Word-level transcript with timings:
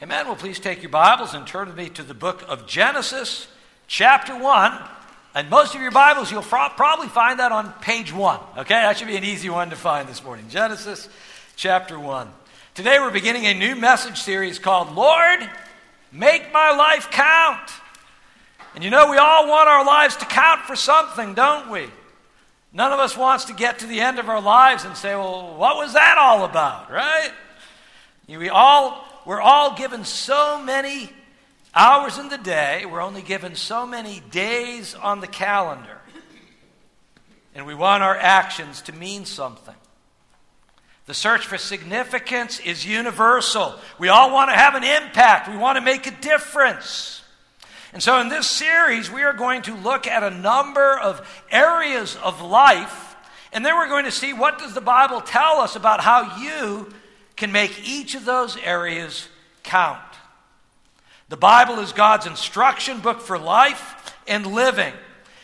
Amen. 0.00 0.26
Well, 0.26 0.36
please 0.36 0.60
take 0.60 0.80
your 0.80 0.90
Bibles 0.90 1.34
and 1.34 1.44
turn 1.44 1.66
with 1.66 1.76
me 1.76 1.88
to 1.88 2.04
the 2.04 2.14
book 2.14 2.44
of 2.46 2.68
Genesis, 2.68 3.48
chapter 3.88 4.38
1. 4.38 4.78
And 5.34 5.50
most 5.50 5.74
of 5.74 5.80
your 5.80 5.90
Bibles, 5.90 6.30
you'll 6.30 6.42
probably 6.42 7.08
find 7.08 7.40
that 7.40 7.50
on 7.50 7.72
page 7.80 8.12
1. 8.12 8.40
Okay, 8.58 8.74
that 8.74 8.96
should 8.96 9.08
be 9.08 9.16
an 9.16 9.24
easy 9.24 9.50
one 9.50 9.70
to 9.70 9.76
find 9.76 10.08
this 10.08 10.22
morning. 10.22 10.48
Genesis, 10.48 11.08
chapter 11.56 11.98
1. 11.98 12.30
Today 12.76 13.00
we're 13.00 13.10
beginning 13.10 13.46
a 13.46 13.54
new 13.54 13.74
message 13.74 14.18
series 14.18 14.60
called 14.60 14.94
Lord, 14.94 15.40
Make 16.12 16.52
My 16.52 16.70
Life 16.70 17.10
Count. 17.10 17.68
And 18.76 18.84
you 18.84 18.90
know, 18.90 19.10
we 19.10 19.16
all 19.16 19.48
want 19.48 19.68
our 19.68 19.84
lives 19.84 20.14
to 20.18 20.26
count 20.26 20.60
for 20.60 20.76
something, 20.76 21.34
don't 21.34 21.72
we? 21.72 21.88
None 22.72 22.92
of 22.92 23.00
us 23.00 23.16
wants 23.16 23.46
to 23.46 23.52
get 23.52 23.80
to 23.80 23.86
the 23.88 24.00
end 24.00 24.20
of 24.20 24.28
our 24.28 24.40
lives 24.40 24.84
and 24.84 24.96
say, 24.96 25.16
well, 25.16 25.56
what 25.56 25.76
was 25.76 25.94
that 25.94 26.18
all 26.18 26.44
about, 26.44 26.88
right? 26.88 27.32
We 28.28 28.48
all 28.48 29.07
we're 29.28 29.42
all 29.42 29.76
given 29.76 30.06
so 30.06 30.58
many 30.64 31.10
hours 31.74 32.16
in 32.16 32.30
the 32.30 32.38
day, 32.38 32.86
we're 32.86 33.02
only 33.02 33.20
given 33.20 33.54
so 33.56 33.86
many 33.86 34.22
days 34.30 34.94
on 34.94 35.20
the 35.20 35.26
calendar. 35.26 35.98
And 37.54 37.66
we 37.66 37.74
want 37.74 38.02
our 38.02 38.16
actions 38.16 38.80
to 38.82 38.92
mean 38.94 39.26
something. 39.26 39.74
The 41.04 41.12
search 41.12 41.44
for 41.44 41.58
significance 41.58 42.58
is 42.60 42.86
universal. 42.86 43.74
We 43.98 44.08
all 44.08 44.32
want 44.32 44.48
to 44.48 44.56
have 44.56 44.74
an 44.76 44.84
impact, 44.84 45.50
we 45.50 45.58
want 45.58 45.76
to 45.76 45.82
make 45.82 46.06
a 46.06 46.10
difference. 46.22 47.20
And 47.92 48.02
so, 48.02 48.22
in 48.22 48.30
this 48.30 48.46
series, 48.46 49.10
we 49.10 49.24
are 49.24 49.34
going 49.34 49.60
to 49.62 49.74
look 49.74 50.06
at 50.06 50.22
a 50.22 50.30
number 50.30 50.98
of 50.98 51.44
areas 51.50 52.16
of 52.24 52.40
life, 52.40 53.14
and 53.52 53.62
then 53.62 53.76
we're 53.76 53.90
going 53.90 54.06
to 54.06 54.10
see 54.10 54.32
what 54.32 54.58
does 54.58 54.72
the 54.72 54.80
Bible 54.80 55.20
tell 55.20 55.60
us 55.60 55.76
about 55.76 56.00
how 56.00 56.38
you 56.40 56.94
can 57.38 57.52
make 57.52 57.88
each 57.88 58.16
of 58.16 58.24
those 58.24 58.56
areas 58.58 59.28
count. 59.62 60.02
The 61.28 61.36
Bible 61.36 61.78
is 61.78 61.92
God's 61.92 62.26
instruction 62.26 62.98
book 63.00 63.20
for 63.20 63.38
life 63.38 64.14
and 64.26 64.44
living. 64.44 64.92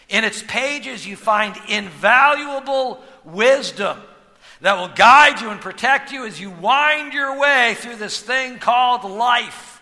In 0.09 0.25
its 0.25 0.43
pages, 0.43 1.07
you 1.07 1.17
find 1.17 1.57
invaluable 1.69 3.03
wisdom 3.25 3.99
that 4.61 4.77
will 4.77 4.89
guide 4.89 5.41
you 5.41 5.51
and 5.51 5.61
protect 5.61 6.11
you 6.11 6.27
as 6.27 6.41
you 6.41 6.51
wind 6.51 7.13
your 7.13 7.39
way 7.39 7.75
through 7.79 7.97
this 7.97 8.21
thing 8.21 8.59
called 8.59 9.05
life. 9.05 9.81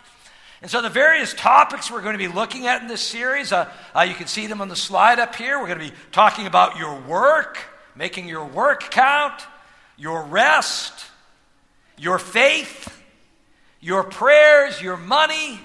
And 0.60 0.70
so, 0.70 0.82
the 0.82 0.90
various 0.90 1.32
topics 1.34 1.90
we're 1.90 2.02
going 2.02 2.14
to 2.14 2.18
be 2.18 2.28
looking 2.28 2.66
at 2.66 2.82
in 2.82 2.88
this 2.88 3.00
series, 3.00 3.52
uh, 3.52 3.72
uh, 3.96 4.02
you 4.02 4.14
can 4.14 4.26
see 4.26 4.46
them 4.46 4.60
on 4.60 4.68
the 4.68 4.76
slide 4.76 5.18
up 5.18 5.34
here. 5.34 5.58
We're 5.58 5.66
going 5.66 5.80
to 5.80 5.90
be 5.90 5.96
talking 6.12 6.46
about 6.46 6.76
your 6.76 7.00
work, 7.00 7.58
making 7.96 8.28
your 8.28 8.44
work 8.44 8.90
count, 8.90 9.42
your 9.96 10.22
rest, 10.24 11.06
your 12.02 12.18
faith, 12.18 13.00
your 13.80 14.02
prayers, 14.02 14.82
your 14.82 14.96
money, 14.96 15.60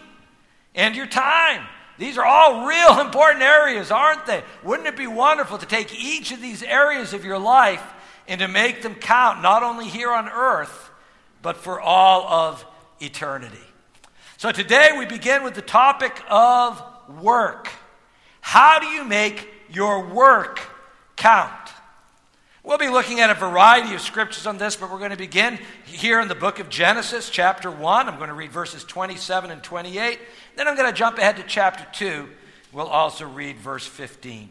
and 0.76 0.96
your 0.96 1.08
time. 1.08 1.66
These 1.98 2.20
are 2.20 2.26
all 2.26 2.68
real 2.68 3.00
important 3.06 3.42
areas, 3.42 3.90
aren't 3.90 4.28
they? 4.28 4.44
Wouldn't 4.64 4.88
it 4.88 4.96
be 4.96 5.08
wonderful 5.08 5.58
to 5.58 5.66
take 5.66 6.00
each 6.00 6.32
of 6.32 6.40
these 6.40 6.62
areas 6.62 7.14
of 7.14 7.26
your 7.26 7.40
life 7.40 7.84
and 8.28 8.40
to 8.40 8.48
make 8.48 8.84
them 8.84 8.94
count, 8.94 9.42
not 9.42 9.64
only 9.64 9.88
here 9.88 10.12
on 10.12 10.30
earth, 10.30 10.92
but 11.42 11.58
for 11.58 11.82
all 11.82 12.28
of 12.28 12.64
eternity? 13.00 13.58
So 14.38 14.52
today 14.52 14.90
we 14.96 15.08
begin 15.08 15.42
with 15.44 15.56
the 15.56 15.64
topic 15.64 16.22
of 16.30 16.80
work. 17.20 17.70
How 18.42 18.78
do 18.78 18.86
you 18.86 19.04
make 19.04 19.50
your 19.72 20.06
work 20.06 20.62
count? 21.16 21.72
We'll 22.68 22.78
be 22.78 22.90
looking 22.90 23.22
at 23.22 23.30
a 23.30 23.34
variety 23.34 23.96
of 23.96 24.02
scriptures 24.02 24.46
on 24.46 24.58
this, 24.58 24.76
but 24.76 24.92
we're 24.92 24.98
going 24.98 25.12
to 25.12 25.18
begin 25.18 25.58
here 25.86 26.20
in 26.20 26.28
the 26.28 26.36
book 26.36 26.60
of 26.60 26.68
Genesis, 26.68 27.30
chapter 27.30 27.72
1. 27.72 28.10
I'm 28.10 28.18
going 28.18 28.28
to 28.28 28.36
read 28.36 28.52
verses 28.52 28.84
27 28.84 29.52
and 29.52 29.64
28. 29.64 30.20
Then 30.58 30.68
I'm 30.68 30.76
going 30.76 30.92
to 30.92 30.94
jump 30.94 31.18
ahead 31.18 31.38
to 31.38 31.44
chapter 31.44 31.88
2. 31.94 32.28
We'll 32.74 32.88
also 32.88 33.26
read 33.26 33.56
verse 33.56 33.88
15. 33.88 34.50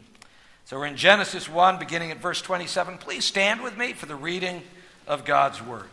So 0.65 0.79
we're 0.79 0.87
in 0.87 0.95
Genesis 0.95 1.47
1, 1.47 1.77
beginning 1.77 2.09
at 2.09 2.17
verse 2.17 2.41
27. 2.41 2.97
Please 2.97 3.23
stand 3.23 3.61
with 3.61 3.77
me 3.77 3.93
for 3.93 4.07
the 4.07 4.15
reading 4.15 4.63
of 5.05 5.23
God's 5.23 5.61
word. 5.61 5.85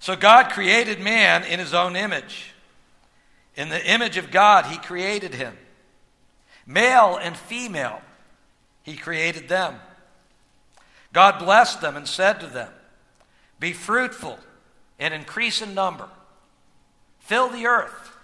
So 0.00 0.16
God 0.16 0.50
created 0.50 0.98
man 0.98 1.44
in 1.44 1.60
his 1.60 1.74
own 1.74 1.94
image. 1.94 2.54
In 3.54 3.68
the 3.68 3.88
image 3.88 4.16
of 4.16 4.32
God, 4.32 4.66
he 4.66 4.78
created 4.78 5.34
him. 5.34 5.56
Male 6.68 7.18
and 7.20 7.34
female, 7.34 8.02
he 8.82 8.94
created 8.94 9.48
them. 9.48 9.76
God 11.14 11.38
blessed 11.38 11.80
them 11.80 11.96
and 11.96 12.06
said 12.06 12.40
to 12.40 12.46
them, 12.46 12.70
Be 13.58 13.72
fruitful 13.72 14.38
and 14.98 15.14
increase 15.14 15.62
in 15.62 15.74
number, 15.74 16.08
fill 17.20 17.48
the 17.48 17.66
earth 17.66 18.14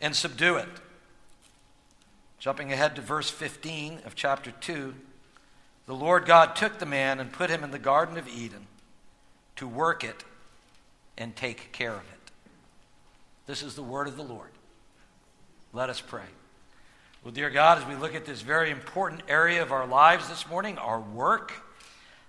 and 0.00 0.14
subdue 0.14 0.56
it. 0.56 0.68
Jumping 2.38 2.72
ahead 2.72 2.94
to 2.94 3.02
verse 3.02 3.30
15 3.30 4.00
of 4.06 4.14
chapter 4.14 4.52
2, 4.52 4.94
the 5.86 5.94
Lord 5.94 6.24
God 6.24 6.54
took 6.54 6.78
the 6.78 6.86
man 6.86 7.18
and 7.18 7.32
put 7.32 7.50
him 7.50 7.64
in 7.64 7.72
the 7.72 7.78
Garden 7.80 8.16
of 8.16 8.28
Eden 8.28 8.68
to 9.56 9.66
work 9.66 10.04
it 10.04 10.22
and 11.18 11.34
take 11.34 11.72
care 11.72 11.94
of 11.94 11.98
it. 11.98 12.30
This 13.46 13.64
is 13.64 13.74
the 13.74 13.82
word 13.82 14.06
of 14.06 14.16
the 14.16 14.22
Lord. 14.22 14.50
Let 15.72 15.90
us 15.90 16.00
pray. 16.00 16.26
Well, 17.26 17.32
dear 17.32 17.50
God, 17.50 17.78
as 17.78 17.88
we 17.88 17.96
look 17.96 18.14
at 18.14 18.24
this 18.24 18.40
very 18.40 18.70
important 18.70 19.22
area 19.26 19.60
of 19.60 19.72
our 19.72 19.84
lives 19.84 20.28
this 20.28 20.48
morning, 20.48 20.78
our 20.78 21.00
work, 21.00 21.52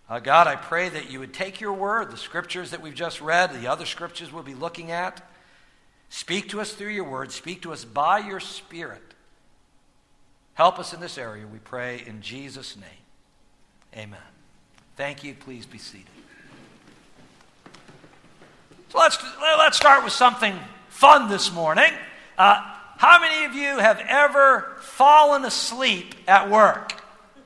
uh, 0.09 0.18
God, 0.18 0.47
I 0.47 0.56
pray 0.56 0.90
that 0.90 1.12
you 1.12 1.19
would 1.19 1.35
take 1.35 1.62
your 1.62 1.74
word, 1.74 2.09
the 2.09 2.18
scriptures 2.18 2.72
that 2.72 2.81
we've 2.81 2.96
just 2.96 3.22
read, 3.22 3.53
the 3.53 3.68
other 3.68 3.85
scriptures 3.85 4.34
we'll 4.34 4.41
be 4.41 4.56
looking 4.56 4.90
at. 4.90 5.22
Speak 6.09 6.50
to 6.50 6.62
us 6.62 6.74
through 6.74 6.90
your 6.90 7.03
word, 7.03 7.31
speak 7.31 7.62
to 7.62 7.74
us 7.74 7.85
by 7.85 8.18
your 8.18 8.40
spirit. 8.40 9.13
Help 10.56 10.80
us 10.80 10.96
in 10.96 11.00
this 11.00 11.19
area, 11.19 11.46
we 11.46 11.59
pray 11.59 12.02
in 12.08 12.19
Jesus' 12.24 12.75
name. 12.75 12.90
Amen. 13.96 14.19
Thank 14.96 15.24
you. 15.24 15.35
Please 15.35 15.68
be 15.68 15.78
seated. 15.78 16.08
So 18.90 18.97
let's, 18.97 19.24
let's 19.59 19.78
start 19.78 20.03
with 20.03 20.14
something 20.14 20.58
fun 20.90 21.29
this 21.29 21.53
morning. 21.53 21.94
Uh, 22.35 22.77
how 22.97 23.19
many 23.19 23.46
of 23.46 23.53
you 23.53 23.78
have 23.80 24.00
ever 24.08 24.75
fallen 24.80 25.46
asleep 25.46 26.16
at 26.28 26.50
work? 26.50 26.94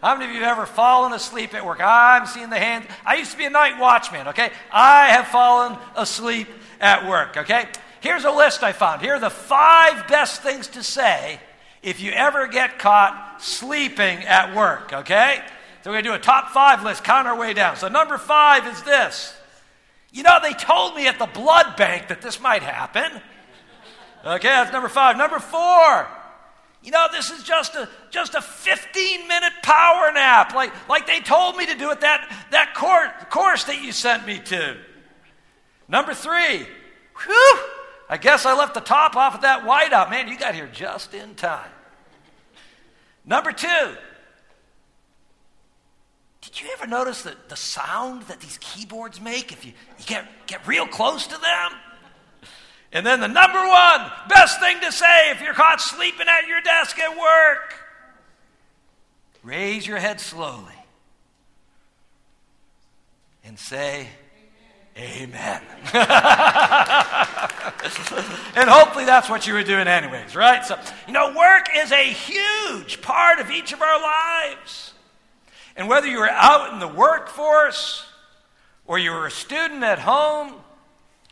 How 0.01 0.16
many 0.16 0.29
of 0.29 0.35
you 0.35 0.41
have 0.41 0.57
ever 0.57 0.66
fallen 0.66 1.13
asleep 1.13 1.53
at 1.53 1.66
work? 1.66 1.79
I'm 1.81 2.25
seeing 2.25 2.50
the 2.50 2.57
hand. 2.57 2.88
I 3.06 3.16
used 3.16 3.31
to 3.31 3.38
be 3.38 3.45
a 3.45 3.50
night 3.50 3.79
watchman, 3.79 4.29
okay? 4.29 4.51
I 4.72 5.07
have 5.09 5.28
fallen 5.28 5.78
asleep 5.95 6.47
at 6.79 7.07
work, 7.07 7.38
okay? 7.38 7.67
Here's 8.00 8.23
a 8.23 8.31
list 8.31 8.63
I 8.63 8.72
found. 8.72 9.01
Here 9.01 9.13
are 9.13 9.19
the 9.19 9.29
five 9.29 10.07
best 10.07 10.41
things 10.41 10.67
to 10.69 10.84
say 10.84 11.39
if 11.83 12.00
you 12.00 12.12
ever 12.12 12.47
get 12.47 12.79
caught 12.79 13.38
sleeping 13.39 14.19
at 14.19 14.56
work, 14.56 14.91
okay? 14.91 15.44
So 15.83 15.89
we're 15.89 15.95
going 15.95 16.03
to 16.06 16.09
do 16.12 16.16
a 16.16 16.19
top 16.19 16.50
five 16.50 16.83
list, 16.83 17.03
count 17.03 17.28
our 17.28 17.38
way 17.38 17.53
down. 17.53 17.75
So 17.75 17.88
number 17.88 18.18
five 18.18 18.66
is 18.68 18.81
this. 18.83 19.35
You 20.12 20.23
know, 20.23 20.39
they 20.41 20.53
told 20.53 20.95
me 20.95 21.07
at 21.07 21.19
the 21.19 21.25
blood 21.25 21.78
bank 21.78 22.07
that 22.07 22.22
this 22.22 22.39
might 22.39 22.63
happen. 22.63 23.22
Okay, 24.23 24.47
that's 24.47 24.71
number 24.71 24.89
five. 24.89 25.17
Number 25.17 25.39
four, 25.39 26.07
you 26.83 26.91
know, 26.91 27.07
this 27.11 27.31
is 27.31 27.43
just 27.43 27.75
a 27.75 27.89
just 28.09 28.35
a 28.35 28.41
15 28.41 29.27
minute 29.27 29.53
power 29.63 30.11
nap, 30.13 30.53
like 30.53 30.71
like 30.87 31.07
they 31.07 31.19
told 31.19 31.57
me 31.57 31.65
to 31.65 31.75
do 31.75 31.91
it 31.91 32.01
that 32.01 32.31
that 32.51 32.73
course 32.75 33.09
course 33.29 33.63
that 33.65 33.81
you 33.81 33.91
sent 33.91 34.25
me 34.25 34.39
to. 34.39 34.77
Number 35.87 36.13
three, 36.13 36.65
whew, 37.25 37.59
I 38.09 38.17
guess 38.19 38.45
I 38.45 38.57
left 38.57 38.73
the 38.73 38.81
top 38.81 39.15
off 39.15 39.35
of 39.35 39.41
that 39.41 39.63
whiteout. 39.63 40.09
Man, 40.09 40.27
you 40.27 40.38
got 40.38 40.55
here 40.55 40.69
just 40.71 41.13
in 41.13 41.35
time. 41.35 41.69
Number 43.25 43.51
two, 43.51 43.95
did 46.41 46.59
you 46.59 46.69
ever 46.73 46.88
notice 46.88 47.21
the, 47.21 47.35
the 47.49 47.55
sound 47.55 48.23
that 48.23 48.39
these 48.39 48.57
keyboards 48.59 49.21
make 49.21 49.51
if 49.51 49.63
you, 49.65 49.73
you 49.99 50.05
get, 50.05 50.25
get 50.47 50.65
real 50.67 50.88
close 50.88 51.27
to 51.27 51.38
them? 51.38 51.71
And 52.93 53.05
then 53.05 53.19
the 53.21 53.27
number 53.27 53.59
one 53.59 54.11
best 54.27 54.59
thing 54.59 54.79
to 54.81 54.91
say 54.91 55.31
if 55.31 55.41
you're 55.41 55.53
caught 55.53 55.79
sleeping 55.79 56.27
at 56.27 56.47
your 56.47 56.61
desk 56.61 56.99
at 56.99 57.17
work 57.17 57.81
raise 59.43 59.85
your 59.88 59.97
head 59.97 60.19
slowly 60.19 60.73
and 63.43 63.57
say, 63.57 64.07
Amen. 64.97 65.61
and 68.55 68.69
hopefully 68.69 69.05
that's 69.05 69.29
what 69.29 69.47
you 69.47 69.53
were 69.53 69.63
doing, 69.63 69.88
anyways, 69.88 70.35
right? 70.35 70.65
So, 70.65 70.77
you 71.07 71.13
know, 71.13 71.33
work 71.33 71.69
is 71.73 71.93
a 71.93 72.03
huge 72.03 73.01
part 73.01 73.39
of 73.39 73.49
each 73.49 73.71
of 73.71 73.81
our 73.81 74.01
lives. 74.01 74.93
And 75.77 75.88
whether 75.88 76.07
you're 76.07 76.29
out 76.29 76.73
in 76.73 76.79
the 76.79 76.89
workforce 76.89 78.05
or 78.85 78.99
you're 78.99 79.27
a 79.27 79.31
student 79.31 79.81
at 79.81 79.99
home, 79.99 80.55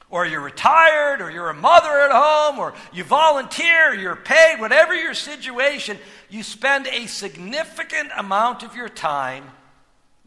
or 0.09 0.25
you're 0.25 0.41
retired, 0.41 1.21
or 1.21 1.29
you're 1.29 1.49
a 1.49 1.53
mother 1.53 1.99
at 1.99 2.11
home, 2.11 2.59
or 2.59 2.73
you 2.91 3.03
volunteer, 3.03 3.91
or 3.91 3.95
you're 3.95 4.15
paid, 4.15 4.59
whatever 4.59 4.95
your 4.95 5.13
situation, 5.13 5.97
you 6.29 6.43
spend 6.43 6.87
a 6.87 7.07
significant 7.07 8.09
amount 8.17 8.63
of 8.63 8.75
your 8.75 8.89
time 8.89 9.43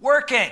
working. 0.01 0.51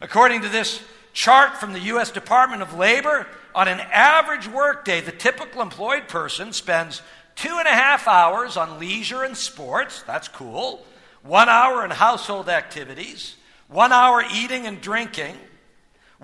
According 0.00 0.42
to 0.42 0.48
this 0.48 0.82
chart 1.14 1.56
from 1.56 1.72
the 1.72 1.80
U.S. 1.80 2.10
Department 2.10 2.60
of 2.60 2.74
Labor. 2.74 3.26
On 3.54 3.68
an 3.68 3.80
average 3.80 4.48
workday, 4.48 5.00
the 5.00 5.12
typical 5.12 5.62
employed 5.62 6.08
person 6.08 6.52
spends 6.52 7.00
two 7.36 7.56
and 7.56 7.68
a 7.68 7.72
half 7.72 8.06
hours 8.06 8.56
on 8.56 8.80
leisure 8.80 9.22
and 9.22 9.36
sports. 9.36 10.02
That's 10.02 10.28
cool. 10.28 10.84
One 11.22 11.48
hour 11.48 11.84
in 11.84 11.90
household 11.92 12.48
activities. 12.48 13.36
One 13.68 13.92
hour 13.92 14.24
eating 14.34 14.66
and 14.66 14.80
drinking. 14.80 15.36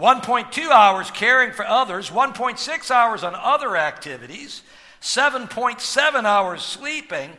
1.2 0.00 0.70
hours 0.70 1.10
caring 1.10 1.52
for 1.52 1.66
others. 1.66 2.10
1.6 2.10 2.90
hours 2.90 3.22
on 3.22 3.34
other 3.34 3.76
activities. 3.76 4.62
7.7 5.02 6.24
hours 6.24 6.62
sleeping. 6.62 7.30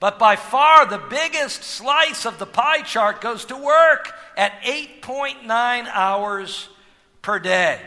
But 0.00 0.18
by 0.18 0.34
far 0.36 0.84
the 0.86 0.98
biggest 0.98 1.62
slice 1.62 2.26
of 2.26 2.38
the 2.38 2.46
pie 2.46 2.82
chart 2.82 3.20
goes 3.20 3.44
to 3.46 3.56
work 3.56 4.12
at 4.36 4.60
8.9 4.62 5.44
hours 5.92 6.68
per 7.22 7.38
day. 7.38 7.80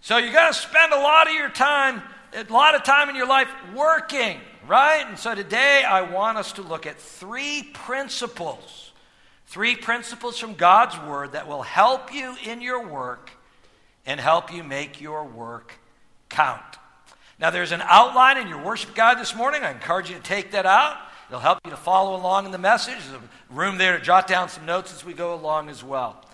So 0.00 0.18
you're 0.18 0.32
going 0.32 0.52
to 0.52 0.58
spend 0.58 0.92
a 0.92 1.00
lot 1.00 1.28
of 1.28 1.34
your 1.34 1.48
time, 1.48 2.02
a 2.34 2.52
lot 2.52 2.74
of 2.76 2.84
time 2.84 3.08
in 3.08 3.16
your 3.16 3.26
life 3.26 3.48
working, 3.74 4.40
right? 4.66 5.04
And 5.06 5.18
so 5.18 5.34
today 5.34 5.82
I 5.84 6.02
want 6.02 6.38
us 6.38 6.52
to 6.52 6.62
look 6.62 6.86
at 6.86 6.98
three 6.98 7.64
principles. 7.72 8.91
Three 9.52 9.76
principles 9.76 10.38
from 10.38 10.54
God's 10.54 10.98
Word 10.98 11.32
that 11.32 11.46
will 11.46 11.60
help 11.60 12.14
you 12.14 12.34
in 12.42 12.62
your 12.62 12.88
work 12.88 13.30
and 14.06 14.18
help 14.18 14.50
you 14.50 14.64
make 14.64 14.98
your 14.98 15.26
work 15.26 15.74
count. 16.30 16.62
Now, 17.38 17.50
there's 17.50 17.70
an 17.70 17.82
outline 17.84 18.38
in 18.38 18.48
your 18.48 18.64
worship 18.64 18.94
guide 18.94 19.18
this 19.18 19.36
morning. 19.36 19.62
I 19.62 19.70
encourage 19.70 20.08
you 20.08 20.16
to 20.16 20.22
take 20.22 20.52
that 20.52 20.64
out. 20.64 20.96
It'll 21.28 21.38
help 21.38 21.58
you 21.66 21.70
to 21.70 21.76
follow 21.76 22.16
along 22.16 22.46
in 22.46 22.50
the 22.50 22.56
message. 22.56 22.96
There's 23.10 23.20
room 23.50 23.76
there 23.76 23.98
to 23.98 24.02
jot 24.02 24.26
down 24.26 24.48
some 24.48 24.64
notes 24.64 24.90
as 24.94 25.04
we 25.04 25.12
go 25.12 25.34
along 25.34 25.68
as 25.68 25.84
well. 25.84 26.24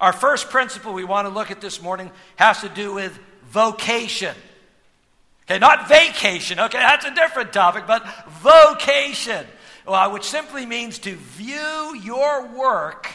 Our 0.00 0.12
first 0.12 0.48
principle 0.48 0.92
we 0.92 1.02
want 1.02 1.26
to 1.26 1.34
look 1.34 1.50
at 1.50 1.60
this 1.60 1.82
morning 1.82 2.12
has 2.36 2.60
to 2.60 2.68
do 2.68 2.94
with 2.94 3.18
vocation. 3.46 4.36
Okay, 5.50 5.58
not 5.58 5.88
vacation, 5.88 6.60
okay, 6.60 6.78
that's 6.78 7.06
a 7.06 7.14
different 7.14 7.52
topic, 7.52 7.88
but 7.88 8.06
vocation, 8.28 9.46
which 9.88 10.24
simply 10.24 10.66
means 10.66 10.98
to 11.00 11.14
view 11.14 11.96
your 12.02 12.46
work 12.48 13.08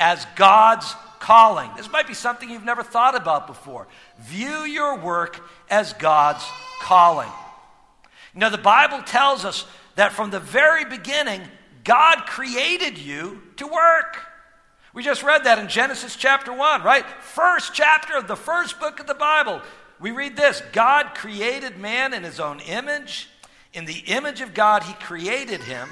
as 0.00 0.26
God's 0.36 0.92
calling. 1.20 1.70
This 1.76 1.90
might 1.90 2.06
be 2.06 2.14
something 2.14 2.50
you've 2.50 2.64
never 2.64 2.82
thought 2.82 3.14
about 3.14 3.46
before. 3.46 3.86
View 4.20 4.62
your 4.64 4.98
work 4.98 5.40
as 5.70 5.92
God's 5.94 6.44
calling. 6.80 7.30
You 8.34 8.40
know, 8.40 8.50
the 8.50 8.58
Bible 8.58 9.02
tells 9.02 9.44
us 9.44 9.66
that 9.96 10.12
from 10.12 10.30
the 10.30 10.40
very 10.40 10.84
beginning, 10.84 11.42
God 11.84 12.26
created 12.26 12.98
you 12.98 13.42
to 13.56 13.66
work. 13.66 14.18
We 14.92 15.02
just 15.02 15.22
read 15.22 15.44
that 15.44 15.58
in 15.58 15.68
Genesis 15.68 16.16
chapter 16.16 16.52
1, 16.52 16.82
right? 16.82 17.04
First 17.20 17.72
chapter 17.74 18.16
of 18.16 18.26
the 18.26 18.36
first 18.36 18.80
book 18.80 19.00
of 19.00 19.06
the 19.06 19.14
Bible. 19.14 19.60
We 20.00 20.10
read 20.10 20.36
this 20.36 20.62
God 20.72 21.14
created 21.14 21.78
man 21.78 22.14
in 22.14 22.22
his 22.22 22.40
own 22.40 22.60
image. 22.60 23.28
In 23.72 23.84
the 23.84 24.02
image 24.06 24.40
of 24.40 24.54
God, 24.54 24.82
he 24.82 24.94
created 24.94 25.60
him. 25.62 25.88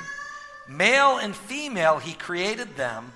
Male 0.68 1.18
and 1.18 1.34
female, 1.34 1.98
he 1.98 2.14
created 2.14 2.76
them. 2.76 3.12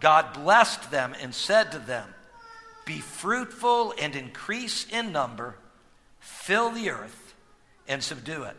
God 0.00 0.32
blessed 0.34 0.90
them 0.90 1.14
and 1.20 1.34
said 1.34 1.72
to 1.72 1.78
them, 1.78 2.06
Be 2.86 2.98
fruitful 3.00 3.94
and 4.00 4.14
increase 4.14 4.86
in 4.90 5.12
number, 5.12 5.56
fill 6.20 6.70
the 6.70 6.90
earth 6.90 7.34
and 7.88 8.02
subdue 8.02 8.44
it. 8.44 8.56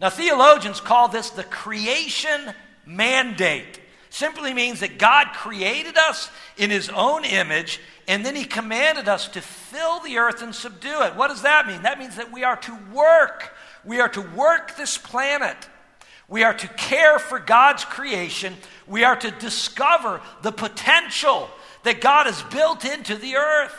Now, 0.00 0.10
theologians 0.10 0.80
call 0.80 1.08
this 1.08 1.30
the 1.30 1.44
creation 1.44 2.52
mandate. 2.84 3.80
Simply 4.10 4.54
means 4.54 4.80
that 4.80 4.98
God 4.98 5.28
created 5.34 5.96
us 5.96 6.30
in 6.56 6.70
his 6.70 6.88
own 6.88 7.24
image, 7.24 7.80
and 8.08 8.24
then 8.24 8.36
he 8.36 8.44
commanded 8.44 9.08
us 9.08 9.28
to 9.28 9.40
fill 9.40 10.00
the 10.00 10.18
earth 10.18 10.42
and 10.42 10.54
subdue 10.54 11.02
it. 11.02 11.16
What 11.16 11.28
does 11.28 11.42
that 11.42 11.66
mean? 11.66 11.82
That 11.82 11.98
means 11.98 12.16
that 12.16 12.32
we 12.32 12.44
are 12.44 12.56
to 12.56 12.78
work. 12.92 13.52
We 13.84 14.00
are 14.00 14.08
to 14.10 14.22
work 14.22 14.76
this 14.76 14.96
planet. 14.96 15.56
We 16.28 16.44
are 16.44 16.54
to 16.54 16.68
care 16.68 17.18
for 17.18 17.38
God's 17.38 17.84
creation. 17.84 18.54
We 18.86 19.04
are 19.04 19.16
to 19.16 19.30
discover 19.32 20.20
the 20.42 20.52
potential 20.52 21.48
that 21.82 22.00
God 22.00 22.26
has 22.26 22.42
built 22.44 22.84
into 22.84 23.16
the 23.16 23.36
earth. 23.36 23.74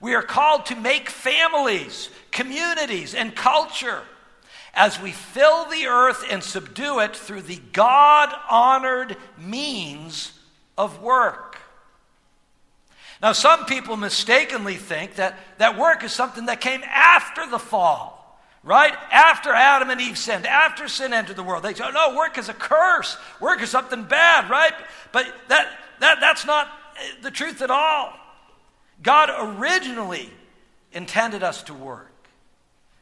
We 0.00 0.14
are 0.14 0.22
called 0.22 0.66
to 0.66 0.76
make 0.76 1.10
families, 1.10 2.10
communities, 2.30 3.14
and 3.14 3.34
culture 3.34 4.02
as 4.74 5.00
we 5.00 5.10
fill 5.10 5.64
the 5.64 5.86
earth 5.86 6.24
and 6.30 6.42
subdue 6.42 7.00
it 7.00 7.16
through 7.16 7.42
the 7.42 7.60
God 7.72 8.32
honored 8.48 9.16
means 9.36 10.32
of 10.76 11.02
work. 11.02 11.47
Now, 13.20 13.32
some 13.32 13.66
people 13.66 13.96
mistakenly 13.96 14.76
think 14.76 15.16
that, 15.16 15.38
that 15.58 15.76
work 15.76 16.04
is 16.04 16.12
something 16.12 16.46
that 16.46 16.60
came 16.60 16.82
after 16.84 17.46
the 17.46 17.58
fall 17.58 18.18
right? 18.68 18.94
After 19.10 19.50
Adam 19.50 19.88
and 19.88 20.00
Eve 20.00 20.18
sinned, 20.18 20.46
after 20.46 20.88
sin 20.88 21.12
entered 21.12 21.36
the 21.36 21.42
world, 21.42 21.62
they 21.62 21.74
say, 21.74 21.90
no, 21.90 22.14
work 22.14 22.36
is 22.36 22.48
a 22.48 22.54
curse. 22.54 23.16
Work 23.40 23.62
is 23.62 23.70
something 23.70 24.04
bad, 24.04 24.50
right? 24.50 24.74
But 25.12 25.26
that, 25.48 25.78
that, 26.00 26.18
that's 26.20 26.44
not 26.44 26.68
eh, 26.98 27.12
the 27.22 27.30
truth 27.30 27.62
at 27.62 27.70
all. 27.70 28.12
God 29.02 29.30
originally 29.58 30.28
intended 30.92 31.42
us 31.42 31.62
to 31.64 31.74
work. 31.74 32.12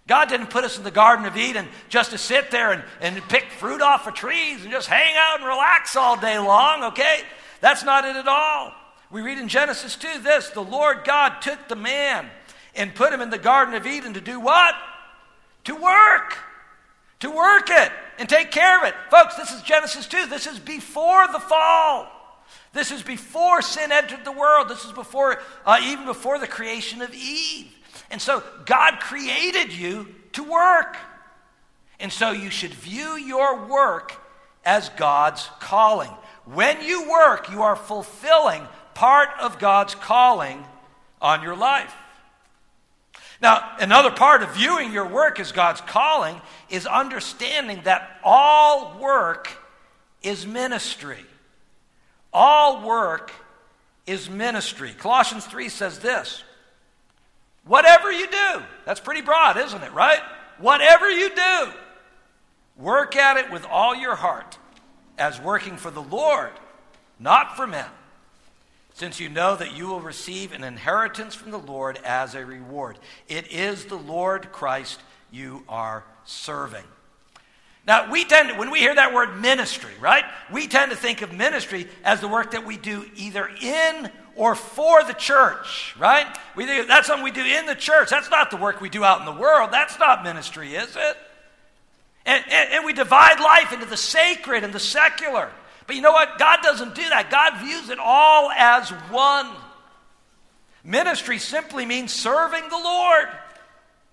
God 0.07 0.29
didn't 0.29 0.51
put 0.51 0.63
us 0.63 0.79
in 0.79 0.85
the 0.85 0.91
Garden 0.93 1.25
of 1.25 1.37
Eden 1.37 1.67
just 1.89 2.13
to 2.13 2.19
sit 2.19 2.53
there 2.53 2.71
and, 2.71 2.85
and 3.01 3.21
pick 3.29 3.51
fruit 3.51 3.83
off 3.83 4.07
of 4.07 4.15
trees 4.15 4.63
and 4.63 4.71
just 4.71 4.87
hang 4.87 5.17
out 5.19 5.41
and 5.41 5.49
relax 5.49 5.97
all 5.97 6.17
day 6.17 6.39
long, 6.39 6.85
okay? 6.85 7.23
That's 7.61 7.83
not 7.83 8.05
it 8.05 8.15
at 8.15 8.29
all. 8.29 8.73
We 9.11 9.23
read 9.23 9.39
in 9.39 9.49
Genesis 9.49 9.97
2 9.97 10.21
this 10.23 10.51
the 10.51 10.61
Lord 10.61 11.05
God 11.05 11.41
took 11.41 11.69
the 11.69 11.77
man 11.77 12.29
and 12.75 12.95
put 12.95 13.13
him 13.13 13.21
in 13.21 13.31
the 13.31 13.39
Garden 13.39 13.75
of 13.75 13.87
Eden 13.87 14.15
to 14.15 14.21
do 14.21 14.41
what? 14.41 14.75
to 15.67 15.75
work, 15.75 16.39
to 17.21 17.31
work 17.31 17.69
it 17.71 17.93
and 18.19 18.29
take 18.29 18.51
care 18.51 18.79
of 18.79 18.85
it. 18.85 18.95
Folks, 19.11 19.35
this 19.35 19.51
is 19.51 19.63
Genesis 19.63 20.07
2. 20.07 20.27
This 20.27 20.47
is 20.47 20.59
before 20.59 21.27
the 21.29 21.41
fall. 21.41 22.09
This 22.73 22.93
is 22.93 23.03
before 23.03 23.63
sin 23.63 23.91
entered 23.91 24.25
the 24.25 24.33
world. 24.33 24.69
This 24.69 24.85
is 24.85 24.93
before, 24.93 25.41
uh, 25.65 25.81
even 25.83 26.07
before 26.07 26.39
the 26.39 26.47
creation 26.47 27.03
of 27.03 27.13
Eve. 27.13 27.67
And 28.11 28.23
so 28.23 28.45
God 28.65 29.01
created 29.01 29.73
you 29.73 30.15
to 30.35 30.45
work. 30.45 30.97
And 31.99 32.13
so 32.13 32.31
you 32.31 32.51
should 32.51 32.73
view 32.73 33.17
your 33.17 33.67
work 33.67 34.13
as 34.65 34.89
God's 34.91 35.49
calling. 35.59 36.11
When 36.45 36.81
you 36.83 37.11
work, 37.11 37.51
you 37.51 37.63
are 37.63 37.75
fulfilling 37.75 38.63
part 38.97 39.29
of 39.41 39.59
God's 39.59 39.95
calling 39.95 40.65
on 41.21 41.43
your 41.43 41.55
life. 41.55 41.95
Now, 43.43 43.77
another 43.79 44.11
part 44.11 44.43
of 44.43 44.55
viewing 44.55 44.91
your 44.91 45.07
work 45.07 45.39
as 45.39 45.53
God's 45.53 45.83
calling 45.83 46.41
is 46.71 46.87
understanding 46.87 47.83
that 47.85 48.19
all 48.25 48.99
work 48.99 49.51
is 50.23 50.47
ministry. 50.47 51.23
All 52.33 52.87
work 52.87 53.33
is 54.07 54.31
ministry. 54.31 54.95
Colossians 54.97 55.45
3 55.45 55.69
says 55.69 55.99
this 55.99 56.43
Whatever 57.67 58.11
you 58.11 58.27
do, 58.27 58.63
that's 58.87 59.01
pretty 59.01 59.21
broad, 59.21 59.59
isn't 59.59 59.83
it, 59.83 59.93
right? 59.93 60.21
Whatever 60.57 61.11
you 61.11 61.29
do, 61.35 61.73
work 62.79 63.15
at 63.15 63.37
it 63.37 63.51
with 63.51 63.67
all 63.67 63.95
your 63.95 64.15
heart 64.15 64.57
as 65.19 65.39
working 65.39 65.77
for 65.77 65.91
the 65.91 66.03
Lord, 66.03 66.53
not 67.21 67.59
for 67.59 67.67
men 67.67 67.85
since 68.97 69.21
you 69.21 69.29
know 69.29 69.55
that 69.55 69.77
you 69.77 69.87
will 69.87 70.01
receive 70.01 70.53
an 70.53 70.65
inheritance 70.65 71.35
from 71.35 71.51
the 71.51 71.59
Lord 71.59 71.99
as 72.03 72.35
a 72.35 72.47
reward. 72.47 72.99
It 73.29 73.53
is 73.53 73.85
the 73.85 73.99
Lord 73.99 74.51
Christ 74.53 74.99
you 75.31 75.65
are 75.69 76.03
serving. 76.25 76.83
Now, 77.87 78.11
we 78.11 78.25
tend 78.25 78.49
to, 78.49 78.55
when 78.55 78.71
we 78.71 78.79
hear 78.79 78.95
that 78.95 79.13
word 79.13 79.39
ministry, 79.39 79.93
right? 80.01 80.25
We 80.51 80.67
tend 80.67 80.93
to 80.93 80.97
think 80.97 81.21
of 81.21 81.31
ministry 81.31 81.89
as 82.05 82.23
the 82.23 82.29
work 82.29 82.53
that 82.53 82.65
we 82.65 82.79
do 82.79 83.05
either 83.17 83.51
in 83.61 84.11
or 84.35 84.55
for 84.55 85.05
the 85.05 85.13
church, 85.13 85.95
right? 85.99 86.27
We 86.57 86.65
think 86.65 86.89
that's 86.89 87.07
something 87.07 87.23
we 87.23 87.33
do 87.33 87.45
in 87.45 87.67
the 87.67 87.75
church. 87.75 88.09
That's 88.09 88.31
not 88.31 88.51
the 88.51 88.57
work 88.57 88.81
we 88.81 88.89
do 88.89 89.05
out 89.05 89.21
in 89.21 89.27
the 89.27 89.39
world. 89.39 89.73
That's 89.73 89.99
not 89.99 90.25
ministry, 90.25 90.75
is 90.75 90.97
it? 90.97 91.17
And, 92.25 92.43
and, 92.51 92.71
and 92.73 92.85
we 92.87 92.95
divide 92.95 93.41
life 93.41 93.75
into 93.75 93.85
the 93.85 93.99
sacred 93.99 94.65
and 94.65 94.73
the 94.73 94.81
secular. 94.81 95.51
But 95.87 95.97
you 95.97 96.03
know 96.03 96.13
what? 96.13 96.39
God 96.39 96.61
doesn't 96.63 96.95
do 96.95 97.09
that. 97.09 97.31
God 97.31 97.65
views 97.65 97.91
it 97.91 97.99
all 98.01 98.51
as 98.51 98.91
one. 99.11 99.49
Ministry 100.85 101.39
simply 101.39 101.87
means 101.87 102.13
serving 102.13 102.69
the 102.69 102.77
Lord. 102.77 103.29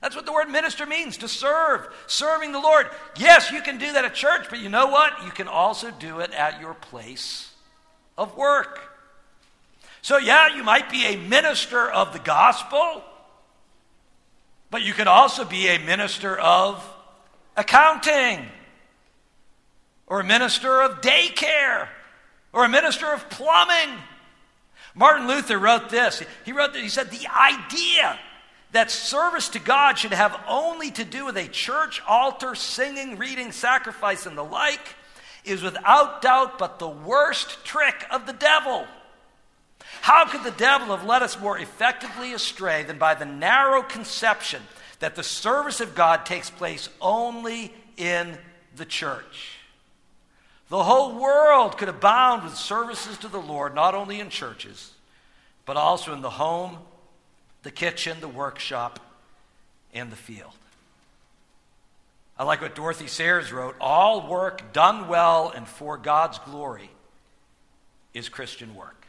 That's 0.02 0.16
what 0.16 0.26
the 0.26 0.34
word 0.34 0.50
minister 0.50 0.86
means 0.86 1.18
to 1.18 1.28
serve, 1.28 1.88
serving 2.08 2.52
the 2.52 2.60
Lord. 2.60 2.88
Yes, 3.18 3.52
you 3.52 3.62
can 3.62 3.78
do 3.78 3.94
that 3.94 4.04
at 4.04 4.14
church, 4.14 4.48
but 4.50 4.60
you 4.60 4.68
know 4.68 4.88
what? 4.88 5.24
You 5.24 5.32
can 5.32 5.48
also 5.48 5.92
do 5.92 6.20
it 6.20 6.32
at 6.32 6.60
your 6.60 6.74
place 6.74 7.52
of 8.18 8.36
work. 8.36 8.82
So, 10.02 10.18
yeah, 10.18 10.54
you 10.54 10.64
might 10.64 10.92
be 10.92 11.06
a 11.06 11.16
minister 11.16 11.90
of 11.90 12.12
the 12.12 12.20
gospel, 12.20 13.02
but 14.70 14.82
you 14.82 14.92
can 14.92 15.08
also 15.08 15.46
be 15.46 15.68
a 15.70 15.80
minister 15.80 16.38
of 16.38 16.86
accounting 17.56 18.46
or 20.08 20.20
a 20.20 20.24
minister 20.24 20.82
of 20.82 21.02
daycare, 21.02 21.88
or 22.52 22.66
a 22.66 22.70
minister 22.70 23.12
of 23.12 23.30
plumbing. 23.30 23.98
Martin 24.96 25.28
Luther 25.28 25.58
wrote 25.58 25.90
this. 25.90 26.22
He 26.46 26.52
wrote 26.52 26.74
that 26.74 26.82
he 26.82 26.90
said, 26.90 27.10
The 27.10 27.28
idea 27.28 28.20
that 28.74 28.92
service 28.92 29.50
to 29.50 29.60
God 29.60 29.98
should 29.98 30.14
have 30.14 30.40
only 30.48 30.92
to 30.92 31.06
do 31.06 31.26
with 31.26 31.38
a 31.38 31.48
church 31.48 32.02
altar, 32.08 32.56
singing, 32.56 33.18
reading, 33.18 33.52
sacrifice, 33.52 34.26
and 34.26 34.38
the 34.38 34.44
like 34.44 34.96
is 35.46 35.62
without 35.62 36.22
doubt 36.22 36.58
but 36.58 36.80
the 36.80 36.88
worst 36.88 37.64
trick 37.64 38.06
of 38.12 38.26
the 38.26 38.34
devil. 38.34 38.86
How 40.02 40.26
could 40.26 40.44
the 40.44 40.52
devil 40.52 40.96
have 40.96 41.06
led 41.06 41.22
us 41.22 41.40
more 41.40 41.58
effectively 41.58 42.34
astray 42.34 42.84
than 42.84 42.98
by 42.98 43.16
the 43.16 43.26
narrow 43.26 43.84
conception 43.84 44.62
that 45.00 45.16
the 45.16 45.24
service 45.24 45.82
of 45.82 45.96
God 45.96 46.26
takes 46.26 46.50
place 46.50 46.90
only 47.02 47.74
in 47.98 48.38
the 48.76 48.86
church? 48.86 49.60
The 50.74 50.82
whole 50.82 51.14
world 51.14 51.78
could 51.78 51.88
abound 51.88 52.44
with 52.44 52.56
services 52.56 53.20
to 53.20 53.28
the 53.28 53.38
Lord, 53.38 53.76
not 53.76 53.94
only 53.94 54.20
in 54.20 54.32
churches, 54.32 54.92
but 55.68 55.78
also 55.78 56.14
in 56.14 56.22
the 56.22 56.32
home, 56.32 56.80
the 57.62 57.70
kitchen, 57.70 58.20
the 58.22 58.28
workshop, 58.28 59.00
and 59.94 60.12
the 60.12 60.16
field. 60.16 60.56
I 62.40 62.44
like 62.44 62.60
what 62.60 62.74
Dorothy 62.74 63.06
Sayers 63.06 63.54
wrote 63.54 63.76
all 63.80 64.28
work 64.28 64.74
done 64.74 65.08
well 65.08 65.54
and 65.56 65.68
for 65.68 65.96
God's 65.96 66.40
glory 66.40 66.90
is 68.16 68.28
Christian 68.28 68.74
work. 68.74 69.06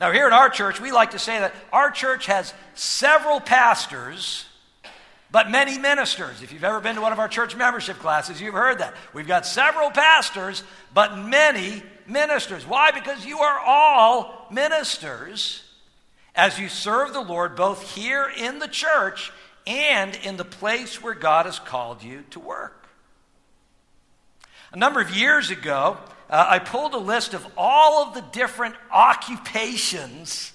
Now, 0.00 0.10
here 0.10 0.26
at 0.26 0.32
our 0.32 0.48
church, 0.48 0.80
we 0.80 0.90
like 0.90 1.10
to 1.10 1.18
say 1.18 1.38
that 1.38 1.54
our 1.70 1.90
church 1.90 2.24
has 2.24 2.54
several 2.74 3.40
pastors, 3.40 4.46
but 5.30 5.50
many 5.50 5.78
ministers. 5.78 6.42
If 6.42 6.52
you've 6.52 6.64
ever 6.64 6.80
been 6.80 6.94
to 6.96 7.00
one 7.00 7.12
of 7.12 7.18
our 7.18 7.28
church 7.28 7.54
membership 7.54 7.98
classes, 7.98 8.40
you've 8.40 8.54
heard 8.54 8.78
that. 8.78 8.94
We've 9.12 9.26
got 9.26 9.46
several 9.46 9.90
pastors, 9.90 10.62
but 10.94 11.18
many 11.18 11.82
ministers. 12.06 12.66
Why? 12.66 12.92
Because 12.92 13.26
you 13.26 13.38
are 13.40 13.58
all 13.58 14.46
ministers 14.50 15.62
as 16.34 16.58
you 16.58 16.68
serve 16.68 17.12
the 17.12 17.20
Lord 17.20 17.56
both 17.56 17.94
here 17.94 18.30
in 18.36 18.58
the 18.58 18.68
church 18.68 19.32
and 19.66 20.14
in 20.24 20.36
the 20.36 20.44
place 20.44 21.02
where 21.02 21.14
God 21.14 21.46
has 21.46 21.58
called 21.58 22.02
you 22.02 22.24
to 22.30 22.40
work. 22.40 22.88
A 24.72 24.76
number 24.76 25.00
of 25.00 25.14
years 25.14 25.50
ago, 25.50 25.98
uh, 26.30 26.46
I 26.48 26.58
pulled 26.58 26.94
a 26.94 26.98
list 26.98 27.34
of 27.34 27.46
all 27.56 28.02
of 28.02 28.14
the 28.14 28.20
different 28.32 28.74
occupations 28.90 30.52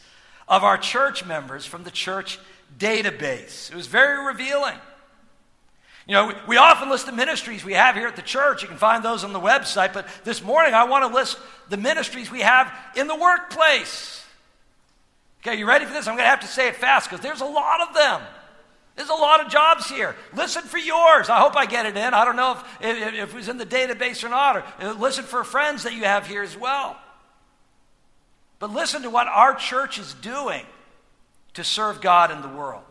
of 0.48 0.64
our 0.64 0.78
church 0.78 1.26
members 1.26 1.66
from 1.66 1.84
the 1.84 1.92
church 1.92 2.40
database. 2.78 3.72
It 3.72 3.76
was 3.76 3.88
very 3.88 4.26
revealing. 4.26 4.78
You 6.08 6.14
know, 6.14 6.34
we, 6.48 6.58
often 6.58 6.90
list 6.90 7.06
the 7.06 7.14
ministries 7.14 7.64
we 7.64 7.74
have 7.74 7.96
here 7.96 8.08
at 8.08 8.18
the 8.18 8.22
church. 8.22 8.62
You 8.62 8.68
can 8.68 8.78
find 8.78 9.04
those 9.04 9.24
on 9.24 9.32
the 9.32 9.40
website. 9.40 9.94
But 9.94 10.08
this 10.26 10.44
morning, 10.44 10.74
I 10.74 10.84
want 10.84 11.10
to 11.10 11.16
list 11.16 11.38
the 11.70 11.78
ministries 11.78 12.30
we 12.30 12.42
have 12.42 12.74
in 12.98 13.08
the 13.08 13.16
workplace. 13.16 14.26
Okay, 15.42 15.58
you 15.58 15.66
ready 15.66 15.86
for 15.86 15.94
this? 15.94 16.08
I'm 16.08 16.16
going 16.16 16.26
to 16.26 16.30
have 16.30 16.42
to 16.42 16.48
say 16.48 16.68
it 16.68 16.76
fast 16.76 17.10
because 17.10 17.24
there's 17.24 17.42
a 17.42 17.46
lot 17.46 17.88
of 17.88 17.94
them. 17.94 18.22
There's 18.96 19.10
a 19.10 19.14
lot 19.14 19.44
of 19.44 19.52
jobs 19.52 19.90
here. 19.90 20.16
Listen 20.36 20.64
for 20.64 20.78
yours. 20.78 21.30
I 21.30 21.40
hope 21.40 21.56
I 21.56 21.66
get 21.66 21.86
it 21.86 21.96
in. 21.96 22.14
I 22.14 22.26
don't 22.26 22.36
know 22.36 22.52
if, 22.52 22.86
if, 22.86 23.14
if 23.14 23.30
it 23.30 23.36
was 23.36 23.48
in 23.48 23.58
the 23.58 23.66
database 23.66 24.24
or 24.24 24.30
not. 24.30 24.58
Or 24.58 24.64
uh, 24.80 24.94
listen 24.94 25.24
for 25.24 25.44
friends 25.44 25.84
that 25.84 25.94
you 25.94 26.04
have 26.04 26.28
here 26.28 26.44
as 26.44 26.58
well. 26.58 26.98
But 28.60 28.72
listen 28.72 29.02
to 29.04 29.10
what 29.10 29.28
our 29.28 29.56
church 29.56 30.00
is 30.00 30.14
doing 30.16 30.66
to 31.54 31.64
serve 31.64 32.02
God 32.02 32.32
and 32.32 32.44
the 32.44 32.50
world. 32.50 32.84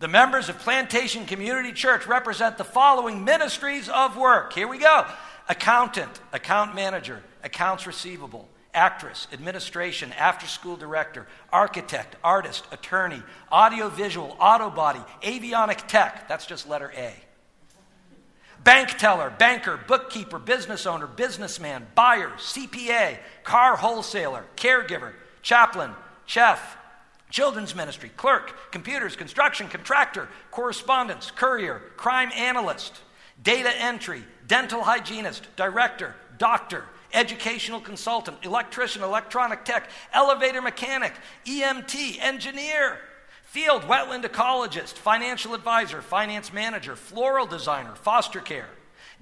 The 0.00 0.08
members 0.08 0.48
of 0.48 0.58
Plantation 0.58 1.24
Community 1.24 1.72
Church 1.72 2.06
represent 2.06 2.58
the 2.58 2.64
following 2.64 3.24
ministries 3.24 3.88
of 3.88 4.16
work. 4.16 4.52
Here 4.52 4.68
we 4.68 4.78
go 4.78 5.06
accountant, 5.48 6.20
account 6.32 6.74
manager, 6.74 7.22
accounts 7.42 7.86
receivable, 7.86 8.48
actress, 8.72 9.28
administration, 9.32 10.12
after 10.14 10.46
school 10.46 10.76
director, 10.76 11.26
architect, 11.52 12.16
artist, 12.24 12.66
attorney, 12.72 13.22
audiovisual, 13.52 14.36
auto 14.40 14.70
body, 14.70 15.00
avionic 15.22 15.86
tech. 15.86 16.28
That's 16.28 16.46
just 16.46 16.68
letter 16.68 16.92
A. 16.96 17.14
Bank 18.64 18.96
teller, 18.98 19.30
banker, 19.38 19.78
bookkeeper, 19.86 20.38
business 20.38 20.86
owner, 20.86 21.06
businessman, 21.06 21.86
buyer, 21.94 22.30
CPA, 22.38 23.18
car 23.44 23.76
wholesaler, 23.76 24.44
caregiver, 24.56 25.12
chaplain, 25.42 25.90
chef, 26.24 26.78
children's 27.34 27.74
ministry, 27.74 28.12
clerk, 28.16 28.70
computers, 28.70 29.16
construction, 29.16 29.66
contractor, 29.66 30.28
correspondence, 30.52 31.32
courier, 31.32 31.82
crime 31.96 32.30
analyst, 32.36 33.00
data 33.42 33.72
entry, 33.76 34.22
dental 34.46 34.84
hygienist, 34.84 35.48
director, 35.56 36.14
doctor, 36.38 36.84
educational 37.12 37.80
consultant, 37.80 38.36
electrician, 38.44 39.02
electronic 39.02 39.64
tech, 39.64 39.90
elevator 40.12 40.62
mechanic, 40.62 41.12
EMT, 41.44 42.20
engineer, 42.20 43.00
field 43.42 43.82
wetland 43.82 44.22
ecologist, 44.22 44.92
financial 44.92 45.54
advisor, 45.54 46.02
finance 46.02 46.52
manager, 46.52 46.94
floral 46.94 47.46
designer, 47.46 47.96
foster 47.96 48.38
care, 48.38 48.68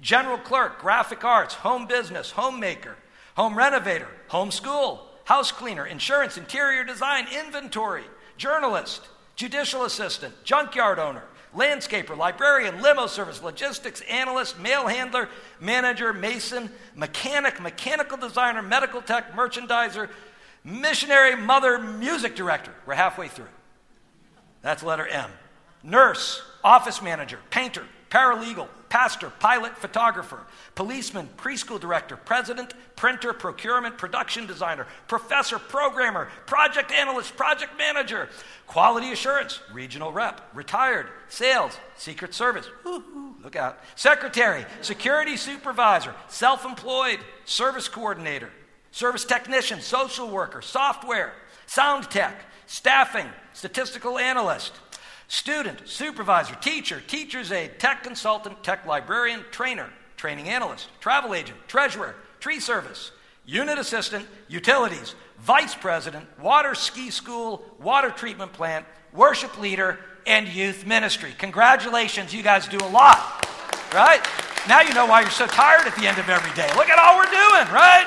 general 0.01 0.37
clerk, 0.37 0.79
graphic 0.79 1.23
arts, 1.23 1.55
home 1.55 1.87
business, 1.87 2.29
homemaker, 2.29 2.95
home 3.35 3.57
renovator, 3.57 4.09
home 4.27 4.51
school, 4.51 5.09
house 5.25 5.51
cleaner, 5.51 5.85
insurance, 5.85 6.37
interior 6.37 6.83
design, 6.83 7.27
inventory, 7.45 8.03
journalist, 8.37 9.07
judicial 9.35 9.83
assistant, 9.85 10.33
junkyard 10.43 10.99
owner, 10.99 11.23
landscaper, 11.55 12.17
librarian, 12.17 12.81
limo 12.81 13.07
service, 13.07 13.41
logistics 13.41 14.01
analyst, 14.01 14.59
mail 14.59 14.87
handler, 14.87 15.29
manager, 15.59 16.13
mason, 16.13 16.69
mechanic, 16.95 17.61
mechanical 17.61 18.17
designer, 18.17 18.61
medical 18.61 19.01
tech, 19.01 19.33
merchandiser, 19.33 20.09
missionary, 20.63 21.35
mother, 21.35 21.77
music 21.77 22.35
director. 22.35 22.73
We're 22.85 22.95
halfway 22.95 23.27
through. 23.27 23.47
That's 24.61 24.83
letter 24.83 25.05
M. 25.07 25.29
Nurse, 25.83 26.41
office 26.63 27.01
manager, 27.01 27.39
painter, 27.49 27.83
paralegal, 28.13 28.67
pastor, 28.89 29.31
pilot, 29.39 29.75
photographer, 29.75 30.39
policeman, 30.75 31.27
preschool 31.35 31.79
director, 31.79 32.15
president, 32.15 32.75
printer, 32.95 33.33
procurement, 33.33 33.97
production 33.97 34.45
designer, 34.45 34.85
professor, 35.07 35.57
programmer, 35.57 36.29
project 36.45 36.91
analyst, 36.91 37.35
project 37.35 37.71
manager, 37.75 38.29
quality 38.67 39.11
assurance, 39.11 39.59
regional 39.73 40.11
rep, 40.11 40.47
retired, 40.53 41.07
sales, 41.27 41.75
secret 41.97 42.35
service, 42.35 42.67
look 43.43 43.55
out, 43.55 43.79
secretary, 43.95 44.63
security 44.81 45.35
supervisor, 45.35 46.13
self 46.27 46.65
employed, 46.65 47.17
service 47.45 47.87
coordinator, 47.87 48.49
service 48.91 49.25
technician, 49.25 49.81
social 49.81 50.29
worker, 50.29 50.61
software, 50.61 51.33
sound 51.65 52.03
tech, 52.11 52.45
staffing, 52.67 53.27
statistical 53.53 54.19
analyst, 54.19 54.73
student, 55.33 55.81
supervisor, 55.85 56.53
teacher, 56.55 57.01
teacher's 57.07 57.51
aide, 57.51 57.79
tech 57.79 58.03
consultant, 58.03 58.63
tech 58.63 58.85
librarian, 58.85 59.43
trainer, 59.49 59.89
training 60.15 60.47
analyst, 60.47 60.87
travel 60.99 61.33
agent, 61.33 61.57
treasurer, 61.67 62.13
tree 62.39 62.59
service, 62.59 63.11
unit 63.43 63.79
assistant, 63.79 64.27
utilities, 64.47 65.15
vice 65.39 65.73
president, 65.73 66.23
water 66.39 66.75
ski 66.75 67.09
school, 67.09 67.65
water 67.79 68.11
treatment 68.11 68.53
plant, 68.53 68.85
worship 69.11 69.59
leader, 69.59 69.97
and 70.27 70.47
youth 70.47 70.85
ministry. 70.85 71.33
Congratulations, 71.39 72.31
you 72.31 72.43
guys 72.43 72.67
do 72.67 72.77
a 72.77 72.89
lot, 72.89 73.47
right? 73.91 74.21
Now 74.67 74.81
you 74.81 74.93
know 74.93 75.07
why 75.07 75.21
you're 75.21 75.31
so 75.31 75.47
tired 75.47 75.87
at 75.87 75.95
the 75.95 76.05
end 76.05 76.19
of 76.19 76.29
every 76.29 76.53
day. 76.53 76.69
Look 76.75 76.89
at 76.89 76.99
all 76.99 77.17
we're 77.17 77.25
doing, 77.25 77.73
right? 77.73 78.05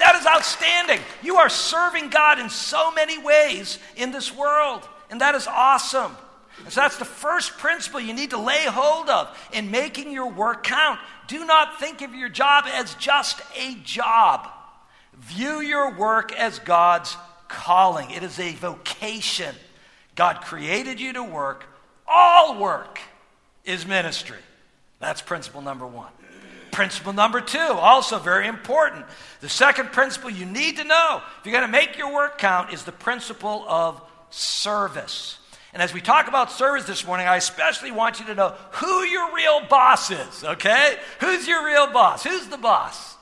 That 0.00 0.16
is 0.16 0.26
outstanding. 0.26 0.98
You 1.22 1.36
are 1.36 1.48
serving 1.48 2.08
God 2.08 2.40
in 2.40 2.50
so 2.50 2.90
many 2.90 3.16
ways 3.16 3.78
in 3.94 4.10
this 4.10 4.34
world, 4.34 4.88
and 5.08 5.20
that 5.20 5.36
is 5.36 5.46
awesome. 5.46 6.16
And 6.64 6.72
so 6.72 6.80
that's 6.80 6.96
the 6.96 7.04
first 7.04 7.58
principle 7.58 8.00
you 8.00 8.14
need 8.14 8.30
to 8.30 8.38
lay 8.38 8.64
hold 8.64 9.08
of 9.10 9.36
in 9.52 9.70
making 9.70 10.10
your 10.10 10.30
work 10.30 10.64
count. 10.64 10.98
Do 11.26 11.44
not 11.44 11.78
think 11.78 12.02
of 12.02 12.14
your 12.14 12.28
job 12.28 12.64
as 12.66 12.94
just 12.94 13.40
a 13.58 13.74
job. 13.84 14.48
View 15.18 15.60
your 15.60 15.94
work 15.96 16.32
as 16.32 16.58
God's 16.58 17.16
calling. 17.48 18.10
It 18.10 18.22
is 18.22 18.38
a 18.38 18.52
vocation. 18.54 19.54
God 20.14 20.40
created 20.40 21.00
you 21.00 21.12
to 21.14 21.22
work. 21.22 21.66
All 22.06 22.58
work 22.58 22.98
is 23.64 23.86
ministry. 23.86 24.38
That's 25.00 25.20
principle 25.20 25.60
number 25.60 25.86
one. 25.86 26.10
Principle 26.70 27.12
number 27.12 27.40
two, 27.40 27.58
also 27.58 28.18
very 28.18 28.48
important. 28.48 29.04
The 29.40 29.48
second 29.48 29.92
principle 29.92 30.30
you 30.30 30.44
need 30.44 30.78
to 30.78 30.84
know 30.84 31.22
if 31.38 31.46
you're 31.46 31.52
going 31.52 31.66
to 31.66 31.70
make 31.70 31.96
your 31.96 32.12
work 32.12 32.38
count 32.38 32.72
is 32.72 32.82
the 32.82 32.92
principle 32.92 33.64
of 33.68 34.00
service. 34.30 35.38
And 35.74 35.82
as 35.82 35.92
we 35.92 36.00
talk 36.00 36.28
about 36.28 36.52
service 36.52 36.84
this 36.84 37.04
morning, 37.04 37.26
I 37.26 37.36
especially 37.36 37.90
want 37.90 38.20
you 38.20 38.26
to 38.26 38.34
know 38.36 38.54
who 38.70 39.02
your 39.02 39.34
real 39.34 39.66
boss 39.68 40.08
is, 40.12 40.44
okay? 40.44 40.96
Who's 41.18 41.48
your 41.48 41.66
real 41.66 41.92
boss? 41.92 42.22
Who's 42.22 42.46
the 42.46 42.56
boss? 42.56 43.16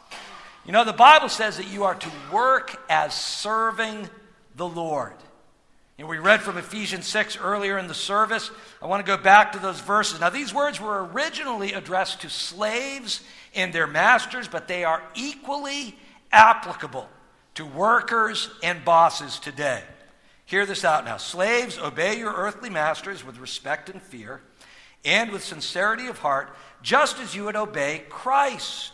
You 0.66 0.72
know, 0.72 0.84
the 0.84 0.92
Bible 0.92 1.30
says 1.30 1.56
that 1.56 1.72
you 1.72 1.84
are 1.84 1.94
to 1.94 2.10
work 2.30 2.78
as 2.90 3.14
serving 3.14 4.08
the 4.54 4.68
Lord. 4.68 5.14
And 5.98 6.06
we 6.06 6.18
read 6.18 6.42
from 6.42 6.58
Ephesians 6.58 7.06
6 7.06 7.38
earlier 7.38 7.78
in 7.78 7.88
the 7.88 7.94
service. 7.94 8.50
I 8.82 8.86
want 8.86 9.04
to 9.04 9.10
go 9.16 9.20
back 9.20 9.52
to 9.52 9.58
those 9.58 9.80
verses. 9.80 10.20
Now, 10.20 10.28
these 10.28 10.52
words 10.52 10.78
were 10.78 11.06
originally 11.06 11.72
addressed 11.72 12.20
to 12.20 12.28
slaves 12.28 13.22
and 13.54 13.72
their 13.72 13.86
masters, 13.86 14.46
but 14.46 14.68
they 14.68 14.84
are 14.84 15.02
equally 15.14 15.96
applicable 16.30 17.08
to 17.54 17.64
workers 17.64 18.50
and 18.62 18.84
bosses 18.84 19.38
today. 19.38 19.82
Hear 20.52 20.66
this 20.66 20.84
out 20.84 21.06
now. 21.06 21.16
Slaves, 21.16 21.78
obey 21.78 22.18
your 22.18 22.34
earthly 22.34 22.68
masters 22.68 23.24
with 23.24 23.38
respect 23.38 23.88
and 23.88 24.02
fear 24.02 24.42
and 25.02 25.30
with 25.30 25.42
sincerity 25.42 26.08
of 26.08 26.18
heart, 26.18 26.54
just 26.82 27.18
as 27.20 27.34
you 27.34 27.44
would 27.44 27.56
obey 27.56 28.04
Christ. 28.10 28.92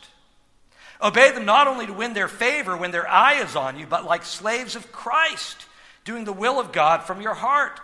Obey 1.02 1.32
them 1.32 1.44
not 1.44 1.66
only 1.66 1.84
to 1.86 1.92
win 1.92 2.12
their 2.14 2.28
favor 2.28 2.76
when 2.76 2.92
their 2.92 3.08
eye 3.08 3.42
is 3.42 3.56
on 3.56 3.76
you, 3.76 3.88
but 3.88 4.04
like 4.04 4.24
slaves 4.24 4.76
of 4.76 4.92
Christ, 4.92 5.66
doing 6.04 6.24
the 6.24 6.32
will 6.32 6.60
of 6.60 6.70
God 6.70 7.02
from 7.02 7.20
your 7.20 7.34
heart. 7.34 7.80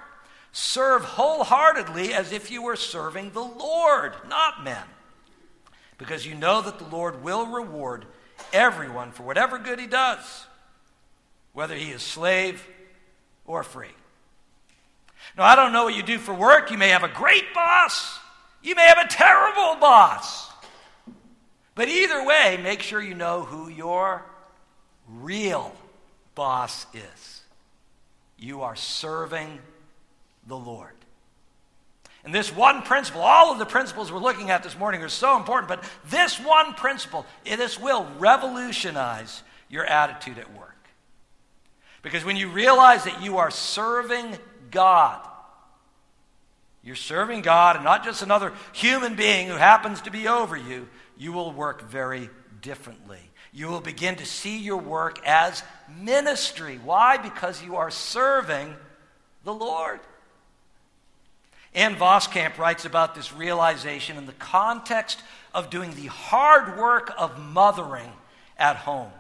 Serve 0.53 1.03
wholeheartedly 1.03 2.15
as 2.15 2.31
if 2.31 2.53
you 2.53 2.63
were 2.63 2.77
serving 2.77 3.33
the 3.33 3.43
Lord, 3.43 4.15
not 4.29 4.63
men, 4.63 4.85
because 5.99 6.25
you 6.25 6.37
know 6.37 6.63
that 6.63 6.79
the 6.79 6.97
Lord 6.97 7.25
will 7.25 7.49
reward 7.49 8.07
everyone 8.53 9.11
for 9.11 9.25
whatever 9.25 9.59
good 9.59 9.81
he 9.81 9.89
does, 9.89 10.47
whether 11.55 11.75
he 11.75 11.91
is 11.91 12.03
slave 12.03 12.65
or 13.47 13.63
free. 13.63 13.95
Now, 15.37 15.45
I 15.45 15.57
don't 15.57 15.73
know 15.73 15.85
what 15.85 15.95
you 15.95 16.03
do 16.03 16.19
for 16.19 16.35
work. 16.35 16.71
You 16.71 16.79
may 16.79 16.91
have 16.91 17.03
a 17.03 17.09
great 17.09 17.53
boss, 17.55 18.19
you 18.63 18.75
may 18.75 18.87
have 18.87 18.99
a 18.99 19.09
terrible 19.09 19.81
boss. 19.81 20.51
But 21.75 21.89
either 21.89 22.25
way, 22.25 22.59
make 22.63 22.83
sure 22.83 23.03
you 23.03 23.15
know 23.15 23.43
who 23.43 23.69
your 23.69 24.25
real 25.09 25.75
boss 26.35 26.87
is. 26.95 27.43
You 28.39 28.63
are 28.63 28.77
serving 28.77 29.59
the 30.47 30.57
Lord. 30.57 30.93
And 32.25 32.35
this 32.35 32.55
one 32.55 32.83
principle, 32.83 33.21
all 33.21 33.53
of 33.53 33.59
the 33.59 33.67
principles 33.67 34.11
we're 34.11 34.19
looking 34.19 34.51
at 34.51 34.63
this 34.63 34.79
morning 34.79 35.03
are 35.03 35.09
so 35.09 35.37
important, 35.37 35.69
but 35.69 35.85
this 36.09 36.41
one 36.41 36.73
principle, 36.75 37.27
this 37.45 37.79
will 37.79 38.07
revolutionize 38.19 39.43
your 39.69 39.85
attitude 39.85 40.39
at 40.39 40.53
work. 40.57 40.77
Because 42.05 42.25
when 42.25 42.37
you 42.37 42.51
realize 42.51 43.05
that 43.05 43.23
you 43.23 43.39
are 43.39 43.51
serving 43.51 44.37
God, 44.71 45.27
you're 46.83 46.95
serving 46.95 47.41
God 47.41 47.77
and 47.77 47.85
not 47.85 48.05
just 48.05 48.23
another 48.23 48.53
human 48.73 49.17
being 49.17 49.49
who 49.49 49.55
happens 49.55 50.03
to 50.03 50.11
be 50.11 50.29
over 50.29 50.55
you, 50.55 50.87
you 51.17 51.33
will 51.33 51.51
work 51.51 51.89
very 51.89 52.29
differently. 52.61 53.21
You 53.55 53.69
will 53.69 53.81
begin 53.81 54.17
to 54.17 54.27
see 54.27 54.59
your 54.59 54.77
work 54.77 55.19
as 55.27 55.63
ministry. 55.99 56.79
Why? 56.85 57.17
Because 57.17 57.63
you 57.63 57.77
are 57.77 57.91
serving 57.91 58.75
the 59.45 59.55
Lord. 59.55 60.01
Ann 61.75 61.97
Voskamp 61.97 62.59
writes 62.59 62.85
about 62.85 63.15
this 63.15 63.33
realization 63.33 64.19
in 64.19 64.27
the 64.27 64.33
context 64.33 65.23
of 65.55 65.71
doing 65.71 65.95
the 65.95 66.07
hard 66.07 66.79
work 66.79 67.15
of 67.17 67.39
mothering 67.39 68.13
at 68.59 68.77
home. 68.77 69.11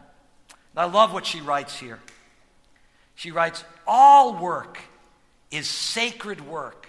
And 0.51 0.81
I 0.81 0.85
love 0.85 1.15
what 1.15 1.25
she 1.25 1.41
writes 1.41 1.79
here. 1.79 1.99
She 3.15 3.31
writes, 3.31 3.65
All 3.87 4.37
work 4.39 4.79
is 5.51 5.69
sacred 5.69 6.47
work, 6.47 6.89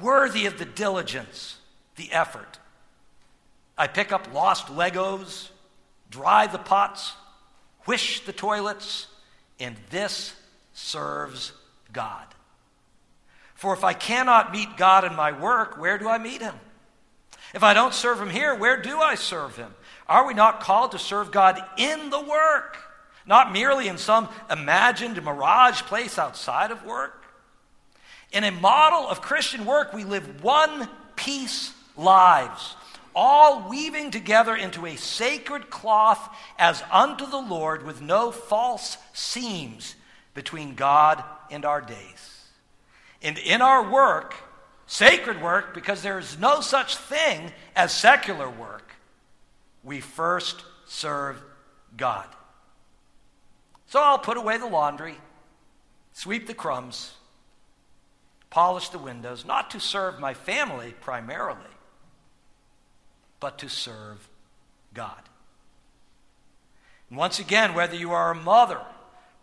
worthy 0.00 0.46
of 0.46 0.58
the 0.58 0.64
diligence, 0.64 1.58
the 1.96 2.12
effort. 2.12 2.58
I 3.76 3.86
pick 3.86 4.12
up 4.12 4.32
lost 4.32 4.68
Legos, 4.68 5.50
dry 6.10 6.46
the 6.46 6.58
pots, 6.58 7.12
whish 7.84 8.24
the 8.24 8.32
toilets, 8.32 9.08
and 9.58 9.76
this 9.90 10.34
serves 10.72 11.52
God. 11.92 12.26
For 13.54 13.72
if 13.72 13.84
I 13.84 13.94
cannot 13.94 14.52
meet 14.52 14.76
God 14.76 15.04
in 15.04 15.14
my 15.14 15.32
work, 15.32 15.78
where 15.78 15.98
do 15.98 16.08
I 16.08 16.18
meet 16.18 16.42
him? 16.42 16.54
If 17.54 17.62
I 17.62 17.74
don't 17.74 17.94
serve 17.94 18.20
him 18.20 18.28
here, 18.28 18.54
where 18.54 18.80
do 18.80 19.00
I 19.00 19.14
serve 19.14 19.56
him? 19.56 19.74
Are 20.08 20.26
we 20.26 20.34
not 20.34 20.60
called 20.60 20.92
to 20.92 20.98
serve 20.98 21.32
God 21.32 21.58
in 21.78 22.10
the 22.10 22.20
work, 22.20 22.76
not 23.26 23.52
merely 23.52 23.88
in 23.88 23.98
some 23.98 24.28
imagined 24.50 25.22
mirage 25.22 25.82
place 25.82 26.18
outside 26.18 26.70
of 26.70 26.84
work? 26.84 27.24
In 28.32 28.44
a 28.44 28.50
model 28.50 29.08
of 29.08 29.22
Christian 29.22 29.64
work, 29.64 29.92
we 29.92 30.04
live 30.04 30.42
one 30.42 30.88
piece 31.16 31.72
lives 31.96 32.76
all 33.16 33.66
weaving 33.70 34.10
together 34.10 34.54
into 34.54 34.84
a 34.84 34.94
sacred 34.94 35.70
cloth 35.70 36.28
as 36.58 36.84
unto 36.92 37.26
the 37.26 37.40
Lord, 37.40 37.84
with 37.84 38.02
no 38.02 38.30
false 38.30 38.98
seams 39.14 39.96
between 40.34 40.74
God 40.74 41.24
and 41.50 41.64
our 41.64 41.80
days. 41.80 42.42
And 43.22 43.38
in 43.38 43.62
our 43.62 43.90
work, 43.90 44.34
sacred 44.86 45.40
work, 45.40 45.72
because 45.72 46.02
there 46.02 46.18
is 46.18 46.38
no 46.38 46.60
such 46.60 46.98
thing 46.98 47.50
as 47.74 47.90
secular 47.90 48.50
work, 48.50 48.94
we 49.82 50.00
first 50.00 50.62
serve 50.86 51.42
God. 51.96 52.26
So 53.96 54.02
I'll 54.02 54.18
put 54.18 54.36
away 54.36 54.58
the 54.58 54.66
laundry, 54.66 55.14
sweep 56.12 56.46
the 56.46 56.52
crumbs, 56.52 57.14
polish 58.50 58.90
the 58.90 58.98
windows, 58.98 59.46
not 59.46 59.70
to 59.70 59.80
serve 59.80 60.20
my 60.20 60.34
family 60.34 60.92
primarily 61.00 61.56
but 63.40 63.56
to 63.60 63.70
serve 63.70 64.28
God. 64.92 65.22
And 67.08 67.16
once 67.16 67.38
again, 67.38 67.72
whether 67.72 67.96
you 67.96 68.12
are 68.12 68.32
a 68.32 68.34
mother 68.34 68.82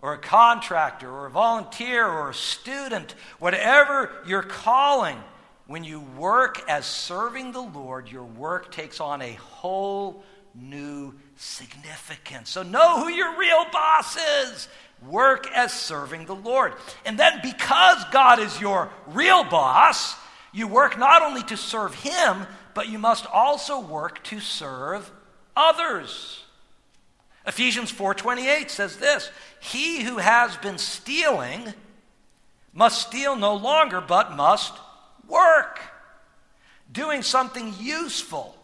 or 0.03 0.13
a 0.13 0.19
contractor 0.19 1.09
or 1.09 1.25
a 1.25 1.31
volunteer 1.31 2.05
or 2.05 2.29
a 2.29 2.35
student, 2.35 3.15
whatever 3.39 4.11
your 4.27 4.43
calling, 4.43 5.17
when 5.65 5.83
you 5.83 5.99
work 5.99 6.61
as 6.69 6.85
serving 6.85 7.53
the 7.53 7.61
Lord, 7.61 8.07
your 8.07 8.25
work 8.25 8.71
takes 8.71 8.99
on 8.99 9.23
a 9.23 9.33
whole 9.33 10.23
new 10.53 11.15
significance. 11.35 12.49
So 12.49 12.63
know 12.63 13.03
who 13.03 13.09
your 13.09 13.37
real 13.37 13.65
boss 13.71 14.17
is. 14.17 14.67
Work 15.07 15.47
as 15.53 15.73
serving 15.73 16.25
the 16.25 16.35
Lord. 16.35 16.73
And 17.05 17.19
then, 17.19 17.39
because 17.43 18.03
God 18.11 18.39
is 18.39 18.61
your 18.61 18.89
real 19.07 19.43
boss, 19.43 20.15
you 20.53 20.67
work 20.67 20.97
not 20.97 21.21
only 21.21 21.43
to 21.43 21.57
serve 21.57 21.95
Him, 21.95 22.47
but 22.73 22.87
you 22.87 22.97
must 22.99 23.25
also 23.25 23.79
work 23.79 24.23
to 24.25 24.39
serve 24.39 25.11
others. 25.57 26.43
Ephesians 27.45 27.91
4:28 27.91 28.71
says 28.71 28.97
this, 28.97 29.29
"He 29.59 30.03
who 30.03 30.17
has 30.17 30.55
been 30.57 30.77
stealing 30.77 31.73
must 32.71 33.07
steal 33.07 33.35
no 33.35 33.53
longer 33.53 33.99
but 33.99 34.31
must 34.31 34.73
work, 35.27 35.81
doing 36.91 37.21
something 37.21 37.75
useful 37.77 38.57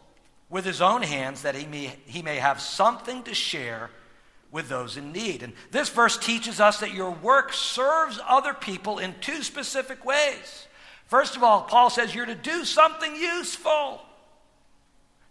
with 0.49 0.65
his 0.65 0.81
own 0.81 1.01
hands 1.01 1.43
that 1.43 1.55
he 1.55 1.65
may, 1.65 1.95
he 2.05 2.21
may 2.21 2.38
have 2.38 2.59
something 2.59 3.23
to 3.23 3.33
share 3.33 3.91
with 4.51 4.67
those 4.67 4.97
in 4.97 5.12
need." 5.12 5.43
And 5.43 5.53
this 5.71 5.89
verse 5.89 6.17
teaches 6.17 6.59
us 6.59 6.79
that 6.79 6.91
your 6.91 7.12
work 7.12 7.53
serves 7.53 8.19
other 8.27 8.53
people 8.53 8.99
in 8.99 9.19
two 9.19 9.43
specific 9.43 10.03
ways. 10.03 10.67
First 11.07 11.35
of 11.35 11.43
all, 11.43 11.63
Paul 11.63 11.89
says 11.89 12.13
you're 12.13 12.25
to 12.25 12.35
do 12.35 12.65
something 12.65 13.15
useful. 13.15 14.05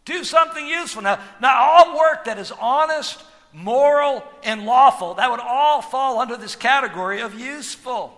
Do 0.04 0.24
something 0.24 0.66
useful. 0.66 1.02
Now, 1.02 1.18
now 1.40 1.56
all 1.56 1.98
work 1.98 2.24
that 2.24 2.38
is 2.38 2.50
honest, 2.52 3.22
moral, 3.52 4.24
and 4.42 4.64
lawful, 4.64 5.14
that 5.14 5.30
would 5.30 5.40
all 5.40 5.82
fall 5.82 6.18
under 6.18 6.36
this 6.36 6.56
category 6.56 7.20
of 7.20 7.38
useful. 7.38 8.14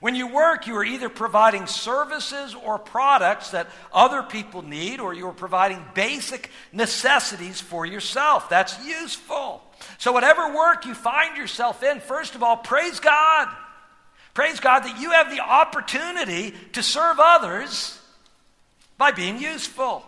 When 0.00 0.14
you 0.14 0.28
work, 0.28 0.66
you 0.66 0.76
are 0.76 0.84
either 0.84 1.08
providing 1.08 1.66
services 1.66 2.54
or 2.54 2.78
products 2.78 3.50
that 3.50 3.68
other 3.92 4.22
people 4.22 4.62
need, 4.62 5.00
or 5.00 5.12
you 5.12 5.26
are 5.26 5.32
providing 5.32 5.84
basic 5.94 6.50
necessities 6.72 7.60
for 7.60 7.84
yourself. 7.84 8.48
That's 8.48 8.84
useful. 8.84 9.62
So, 9.98 10.12
whatever 10.12 10.54
work 10.54 10.86
you 10.86 10.94
find 10.94 11.36
yourself 11.36 11.82
in, 11.82 12.00
first 12.00 12.34
of 12.36 12.42
all, 12.42 12.56
praise 12.56 13.00
God. 13.00 13.48
Praise 14.34 14.60
God 14.60 14.80
that 14.80 15.00
you 15.00 15.10
have 15.10 15.30
the 15.30 15.40
opportunity 15.40 16.54
to 16.74 16.82
serve 16.82 17.16
others 17.18 17.98
by 18.96 19.10
being 19.10 19.38
useful. 19.38 20.04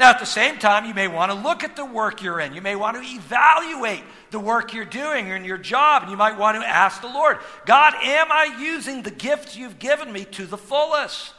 Now, 0.00 0.10
at 0.10 0.18
the 0.18 0.26
same 0.26 0.58
time, 0.58 0.86
you 0.86 0.94
may 0.94 1.06
want 1.06 1.30
to 1.30 1.38
look 1.38 1.62
at 1.62 1.76
the 1.76 1.84
work 1.84 2.22
you're 2.22 2.40
in. 2.40 2.54
You 2.54 2.62
may 2.62 2.74
want 2.74 2.96
to 2.96 3.02
evaluate 3.02 4.02
the 4.32 4.40
work 4.40 4.74
you're 4.74 4.84
doing 4.84 5.28
in 5.28 5.44
your 5.44 5.58
job, 5.58 6.02
and 6.02 6.10
you 6.10 6.16
might 6.16 6.38
want 6.38 6.60
to 6.60 6.66
ask 6.66 7.00
the 7.00 7.06
Lord, 7.06 7.38
God, 7.66 7.94
am 8.02 8.32
I 8.32 8.56
using 8.58 9.02
the 9.02 9.10
gifts 9.10 9.56
you've 9.56 9.78
given 9.78 10.10
me 10.10 10.24
to 10.24 10.46
the 10.46 10.58
fullest? 10.58 11.34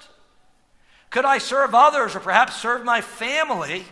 Could 1.09 1.25
I 1.25 1.39
serve 1.39 1.75
others 1.75 2.15
or 2.15 2.19
perhaps 2.19 2.55
serve 2.55 2.85
my 2.85 3.01
family 3.01 3.83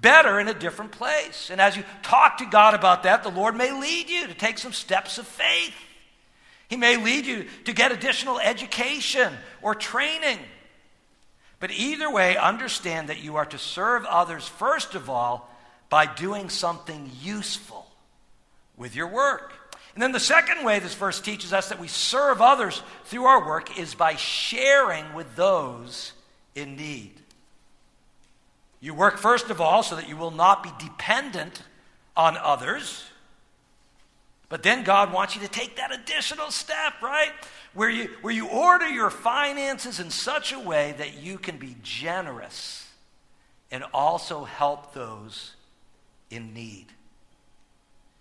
better 0.00 0.38
in 0.38 0.48
a 0.48 0.54
different 0.54 0.92
place? 0.92 1.50
And 1.50 1.60
as 1.60 1.76
you 1.76 1.84
talk 2.02 2.38
to 2.38 2.46
God 2.46 2.74
about 2.74 3.04
that, 3.04 3.22
the 3.22 3.30
Lord 3.30 3.56
may 3.56 3.72
lead 3.72 4.10
you 4.10 4.26
to 4.26 4.34
take 4.34 4.58
some 4.58 4.72
steps 4.72 5.18
of 5.18 5.26
faith. 5.26 5.74
He 6.68 6.76
may 6.76 6.96
lead 6.96 7.26
you 7.26 7.46
to 7.64 7.72
get 7.72 7.92
additional 7.92 8.38
education 8.38 9.32
or 9.62 9.74
training. 9.74 10.38
But 11.58 11.72
either 11.72 12.10
way, 12.10 12.36
understand 12.36 13.08
that 13.08 13.22
you 13.22 13.36
are 13.36 13.46
to 13.46 13.58
serve 13.58 14.04
others, 14.04 14.46
first 14.46 14.94
of 14.94 15.10
all, 15.10 15.48
by 15.88 16.06
doing 16.06 16.48
something 16.48 17.10
useful 17.20 17.89
with 18.80 18.96
your 18.96 19.06
work. 19.06 19.52
And 19.94 20.02
then 20.02 20.12
the 20.12 20.18
second 20.18 20.64
way 20.64 20.78
this 20.78 20.94
verse 20.94 21.20
teaches 21.20 21.52
us 21.52 21.68
that 21.68 21.78
we 21.78 21.86
serve 21.86 22.40
others 22.40 22.82
through 23.04 23.26
our 23.26 23.46
work 23.46 23.78
is 23.78 23.94
by 23.94 24.16
sharing 24.16 25.12
with 25.12 25.36
those 25.36 26.14
in 26.54 26.76
need. 26.76 27.12
You 28.80 28.94
work, 28.94 29.18
first 29.18 29.50
of 29.50 29.60
all, 29.60 29.82
so 29.82 29.96
that 29.96 30.08
you 30.08 30.16
will 30.16 30.30
not 30.30 30.62
be 30.62 30.70
dependent 30.78 31.62
on 32.16 32.38
others. 32.38 33.04
But 34.48 34.62
then 34.62 34.82
God 34.82 35.12
wants 35.12 35.34
you 35.36 35.42
to 35.42 35.48
take 35.48 35.76
that 35.76 35.92
additional 35.92 36.50
step, 36.50 36.94
right? 37.02 37.32
Where 37.74 37.90
you, 37.90 38.08
where 38.22 38.32
you 38.32 38.48
order 38.48 38.88
your 38.88 39.10
finances 39.10 40.00
in 40.00 40.08
such 40.10 40.52
a 40.52 40.58
way 40.58 40.94
that 40.96 41.22
you 41.22 41.36
can 41.36 41.58
be 41.58 41.76
generous 41.82 42.88
and 43.70 43.84
also 43.92 44.44
help 44.44 44.94
those 44.94 45.54
in 46.30 46.54
need. 46.54 46.86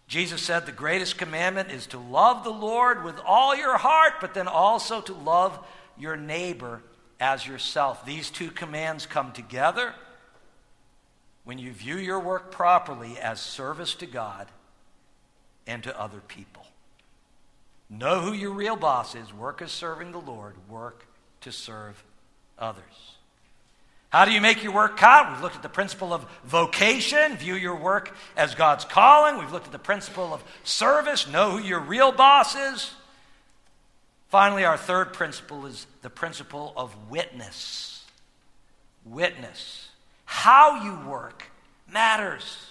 Jesus 0.09 0.41
said 0.41 0.65
the 0.65 0.71
greatest 0.71 1.19
commandment 1.19 1.69
is 1.69 1.85
to 1.87 1.99
love 1.99 2.43
the 2.43 2.49
Lord 2.49 3.03
with 3.03 3.19
all 3.23 3.55
your 3.55 3.77
heart, 3.77 4.13
but 4.19 4.33
then 4.33 4.47
also 4.47 5.01
to 5.01 5.13
love 5.13 5.59
your 5.99 6.17
neighbor 6.17 6.81
as 7.19 7.45
yourself. 7.45 8.03
These 8.07 8.31
two 8.31 8.49
commands 8.49 9.05
come 9.05 9.31
together 9.31 9.93
when 11.43 11.59
you 11.59 11.71
view 11.71 11.97
your 11.97 12.19
work 12.19 12.49
properly 12.49 13.19
as 13.19 13.39
service 13.39 13.93
to 13.95 14.07
God 14.07 14.47
and 15.67 15.83
to 15.83 15.99
other 15.99 16.21
people. 16.27 16.65
Know 17.87 18.21
who 18.21 18.33
your 18.33 18.51
real 18.51 18.75
boss 18.75 19.13
is. 19.13 19.31
Work 19.31 19.61
as 19.61 19.71
serving 19.71 20.11
the 20.11 20.17
Lord. 20.17 20.55
Work 20.67 21.05
to 21.41 21.51
serve 21.51 22.03
others. 22.57 23.18
How 24.09 24.25
do 24.25 24.31
you 24.31 24.41
make 24.41 24.63
your 24.63 24.73
work 24.73 24.97
count? 24.97 25.31
We've 25.31 25.41
looked 25.41 25.55
at 25.55 25.61
the 25.61 25.69
principle 25.69 26.13
of 26.13 26.25
vocation. 26.43 27.37
View 27.37 27.53
your 27.53 27.75
work 27.75 28.15
as 28.35 28.55
God's 28.55 28.83
calling. 28.83 29.37
We've 29.37 29.51
looked 29.51 29.67
at 29.67 29.71
the 29.71 29.79
principle 29.79 30.33
of 30.33 30.43
service. 30.63 31.27
Know 31.27 31.51
who 31.51 31.59
your 31.59 31.79
real 31.79 32.11
boss 32.11 32.55
is. 32.55 32.91
Finally, 34.29 34.65
our 34.65 34.77
third 34.77 35.13
principle 35.13 35.67
is 35.67 35.85
the 36.01 36.09
principle 36.09 36.73
of 36.75 36.95
witness. 37.09 38.03
Witness. 39.05 39.89
How 40.25 40.83
you 40.83 41.09
work 41.09 41.43
matters. 41.91 42.65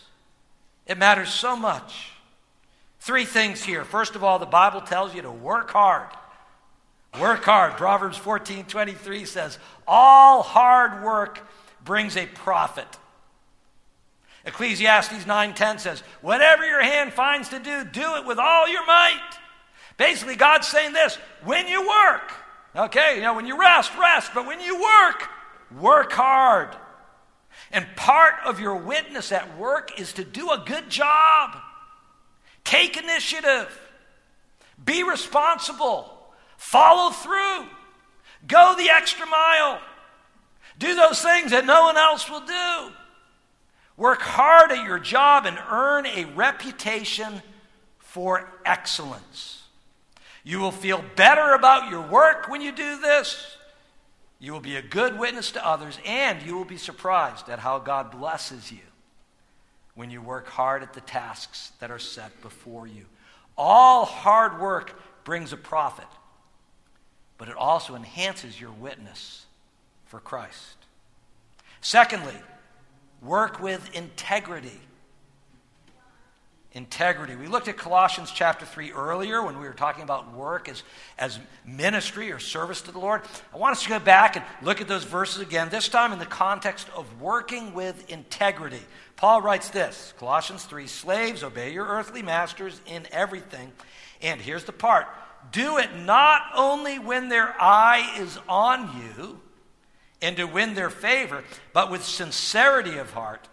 It 0.87 0.99
matters 0.99 1.29
so 1.33 1.57
much. 1.57 2.13
Three 3.01 3.25
things 3.25 3.63
here. 3.63 3.85
First 3.85 4.17
of 4.17 4.25
all, 4.25 4.41
the 4.41 4.47
Bible 4.47 4.81
tells 4.81 5.15
you 5.15 5.23
to 5.23 5.31
work 5.31 5.71
hard. 5.71 6.09
Work 7.21 7.45
hard. 7.45 7.77
Proverbs 7.77 8.19
14 8.19 8.67
23 8.67 9.25
says, 9.25 9.59
All 9.87 10.43
hard 10.43 11.03
work 11.03 11.47
brings 11.85 12.17
a 12.17 12.27
profit. 12.27 12.87
Ecclesiastes 14.45 15.25
9:10 15.27 15.79
says, 15.79 16.01
"Whatever 16.23 16.65
your 16.67 16.83
hand 16.83 17.13
finds 17.13 17.51
to 17.51 17.59
do, 17.59 17.85
do 17.85 18.17
it 18.17 18.25
with 18.25 18.39
all 18.39 18.69
your 18.69 18.85
might." 18.87 19.39
Basically, 19.97 20.37
God's 20.37 20.69
saying 20.69 20.93
this, 20.93 21.17
when 21.43 21.67
you 21.67 21.87
work, 21.87 22.33
okay, 22.75 23.17
you 23.17 23.23
know, 23.23 23.35
when 23.35 23.47
you 23.47 23.59
rest, 23.59 23.93
rest, 23.97 24.33
but 24.33 24.47
when 24.47 24.61
you 24.61 24.81
work, 24.81 25.29
work 25.73 26.13
hard. 26.13 26.75
And 27.73 27.87
part 27.97 28.35
of 28.45 28.61
your 28.61 28.77
witness 28.77 29.33
at 29.33 29.59
work 29.59 29.99
is 29.99 30.13
to 30.15 30.25
do 30.25 30.51
a 30.51 30.59
good 30.65 30.89
job. 30.89 31.57
Take 32.65 32.97
initiative. 32.97 33.79
Be 34.83 35.03
responsible. 35.03 36.18
Follow 36.59 37.13
through. 37.13 37.67
Go 38.47 38.75
the 38.77 38.91
extra 38.91 39.27
mile. 39.27 39.81
Do 40.79 40.95
those 40.95 41.23
things 41.23 41.53
that 41.53 41.65
no 41.65 41.85
one 41.85 41.97
else 41.97 42.29
will 42.29 42.45
do. 42.45 42.93
Work 43.97 44.21
hard 44.21 44.71
at 44.73 44.85
your 44.85 44.99
job 44.99 45.47
and 45.47 45.59
earn 45.71 46.05
a 46.05 46.27
reputation 46.27 47.43
for 47.99 48.53
excellence. 48.67 49.63
You 50.45 50.59
will 50.59 50.73
feel 50.73 51.03
better 51.17 51.53
about 51.55 51.91
your 51.91 52.03
work 52.03 52.49
when 52.49 52.61
you 52.61 52.73
do 52.73 53.01
this. 53.01 53.57
You 54.41 54.53
will 54.53 54.61
be 54.61 54.77
a 54.77 54.83
good 54.83 55.19
witness 55.19 55.53
to 55.53 55.67
others, 55.67 55.99
and 56.05 56.43
you 56.43 56.55
will 56.57 56.65
be 56.65 56.77
surprised 56.77 57.49
at 57.49 57.61
how 57.61 57.79
God 57.79 58.11
blesses 58.11 58.71
you 58.71 58.79
when 59.95 60.11
you 60.11 60.23
work 60.23 60.49
hard 60.49 60.83
at 60.83 60.93
the 60.93 61.01
tasks 61.01 61.73
that 61.81 61.91
are 61.91 61.99
set 61.99 62.41
before 62.43 62.87
you. 62.87 63.05
All 63.57 64.05
hard 64.05 64.61
work 64.61 65.01
brings 65.25 65.53
a 65.53 65.57
profit 65.57 66.07
but 67.39 67.49
it 67.49 67.57
also 67.57 67.95
enhances 67.95 68.61
your 68.61 68.73
witness 68.73 69.47
for 70.07 70.19
Christ. 70.19 70.77
Secondly, 71.81 72.35
work 73.23 73.61
with 73.61 73.95
integrity. 73.95 74.81
Integrity. 76.73 77.35
We 77.35 77.47
looked 77.47 77.69
at 77.69 77.77
Colossians 77.77 78.31
chapter 78.31 78.67
3 78.67 78.93
earlier 78.93 79.43
when 79.43 79.59
we 79.59 79.67
were 79.67 79.73
talking 79.73 80.03
about 80.03 80.35
work 80.35 80.69
as, 80.69 80.83
as 81.19 81.39
ministry 81.65 82.31
or 82.31 82.39
service 82.39 82.83
to 82.83 82.93
the 82.93 82.99
Lord. 82.99 83.23
I 83.55 83.57
want 83.57 83.73
us 83.73 83.85
to 83.85 83.89
go 83.89 83.99
back 83.99 84.37
and 84.37 84.45
look 84.63 84.81
at 84.81 84.89
those 84.89 85.05
verses 85.05 85.41
again, 85.41 85.71
this 85.71 85.89
time 85.89 86.13
in 86.13 86.19
the 86.19 86.27
context 86.27 86.89
of 86.95 87.23
working 87.23 87.73
with 87.73 88.11
integrity. 88.11 88.83
Paul 89.17 89.41
writes 89.41 89.71
this 89.71 90.13
Colossians 90.19 90.65
3 90.65 90.87
Slaves, 90.87 91.43
obey 91.43 91.73
your 91.73 91.87
earthly 91.87 92.23
masters 92.23 92.81
in 92.87 93.07
everything. 93.13 93.73
And 94.21 94.41
here's 94.41 94.65
the 94.65 94.73
part 94.73 95.07
do 95.53 95.79
it 95.79 95.95
not 95.97 96.43
only 96.55 96.99
when 96.99 97.29
their 97.29 97.55
eye 97.61 98.17
is 98.19 98.39
on 98.49 98.91
you 98.97 99.41
and 100.21 100.37
to 100.37 100.45
win 100.45 100.75
their 100.75 100.91
favor, 100.91 101.45
but 101.73 101.91
with 101.91 102.05
sincerity 102.05 102.99
of 102.99 103.13
heart 103.13 103.49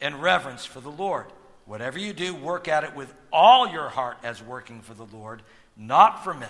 and 0.00 0.22
reverence 0.22 0.64
for 0.64 0.80
the 0.80 0.90
Lord. 0.90 1.26
Whatever 1.66 1.98
you 1.98 2.12
do, 2.12 2.34
work 2.34 2.68
at 2.68 2.84
it 2.84 2.96
with 2.96 3.12
all 3.32 3.68
your 3.68 3.88
heart 3.90 4.16
as 4.22 4.42
working 4.42 4.80
for 4.80 4.94
the 4.94 5.06
Lord, 5.06 5.42
not 5.76 6.24
for 6.24 6.34
men, 6.34 6.48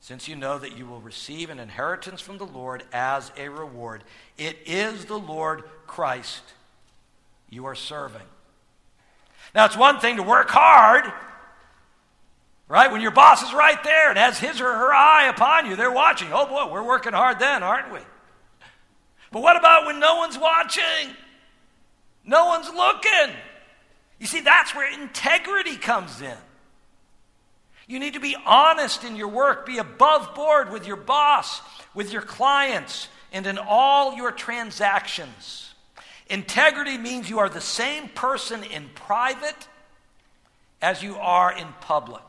since 0.00 0.28
you 0.28 0.36
know 0.36 0.58
that 0.58 0.76
you 0.76 0.84
will 0.84 1.00
receive 1.00 1.48
an 1.48 1.58
inheritance 1.58 2.20
from 2.20 2.38
the 2.38 2.46
Lord 2.46 2.82
as 2.92 3.32
a 3.36 3.48
reward. 3.48 4.04
It 4.36 4.58
is 4.66 5.06
the 5.06 5.18
Lord 5.18 5.62
Christ 5.86 6.42
you 7.48 7.66
are 7.66 7.74
serving. 7.74 8.26
Now, 9.54 9.64
it's 9.64 9.76
one 9.76 10.00
thing 10.00 10.16
to 10.16 10.22
work 10.22 10.50
hard 10.50 11.10
Right? 12.70 12.92
When 12.92 13.00
your 13.00 13.10
boss 13.10 13.42
is 13.42 13.52
right 13.52 13.82
there 13.82 14.10
and 14.10 14.16
has 14.16 14.38
his 14.38 14.60
or 14.60 14.72
her 14.72 14.94
eye 14.94 15.26
upon 15.28 15.66
you, 15.66 15.74
they're 15.74 15.90
watching. 15.90 16.28
Oh 16.32 16.46
boy, 16.46 16.72
we're 16.72 16.84
working 16.84 17.12
hard 17.12 17.40
then, 17.40 17.64
aren't 17.64 17.92
we? 17.92 17.98
But 19.32 19.42
what 19.42 19.56
about 19.56 19.86
when 19.86 19.98
no 19.98 20.18
one's 20.18 20.38
watching? 20.38 21.16
No 22.24 22.46
one's 22.46 22.68
looking. 22.68 23.34
You 24.20 24.28
see, 24.28 24.42
that's 24.42 24.72
where 24.72 24.88
integrity 24.88 25.76
comes 25.78 26.20
in. 26.20 26.36
You 27.88 27.98
need 27.98 28.14
to 28.14 28.20
be 28.20 28.36
honest 28.46 29.02
in 29.02 29.16
your 29.16 29.26
work, 29.26 29.66
be 29.66 29.78
above 29.78 30.36
board 30.36 30.70
with 30.70 30.86
your 30.86 30.94
boss, 30.94 31.62
with 31.92 32.12
your 32.12 32.22
clients, 32.22 33.08
and 33.32 33.48
in 33.48 33.58
all 33.58 34.14
your 34.14 34.30
transactions. 34.30 35.74
Integrity 36.28 36.98
means 36.98 37.28
you 37.28 37.40
are 37.40 37.48
the 37.48 37.60
same 37.60 38.08
person 38.10 38.62
in 38.62 38.90
private 38.94 39.66
as 40.80 41.02
you 41.02 41.16
are 41.16 41.52
in 41.52 41.66
public. 41.80 42.22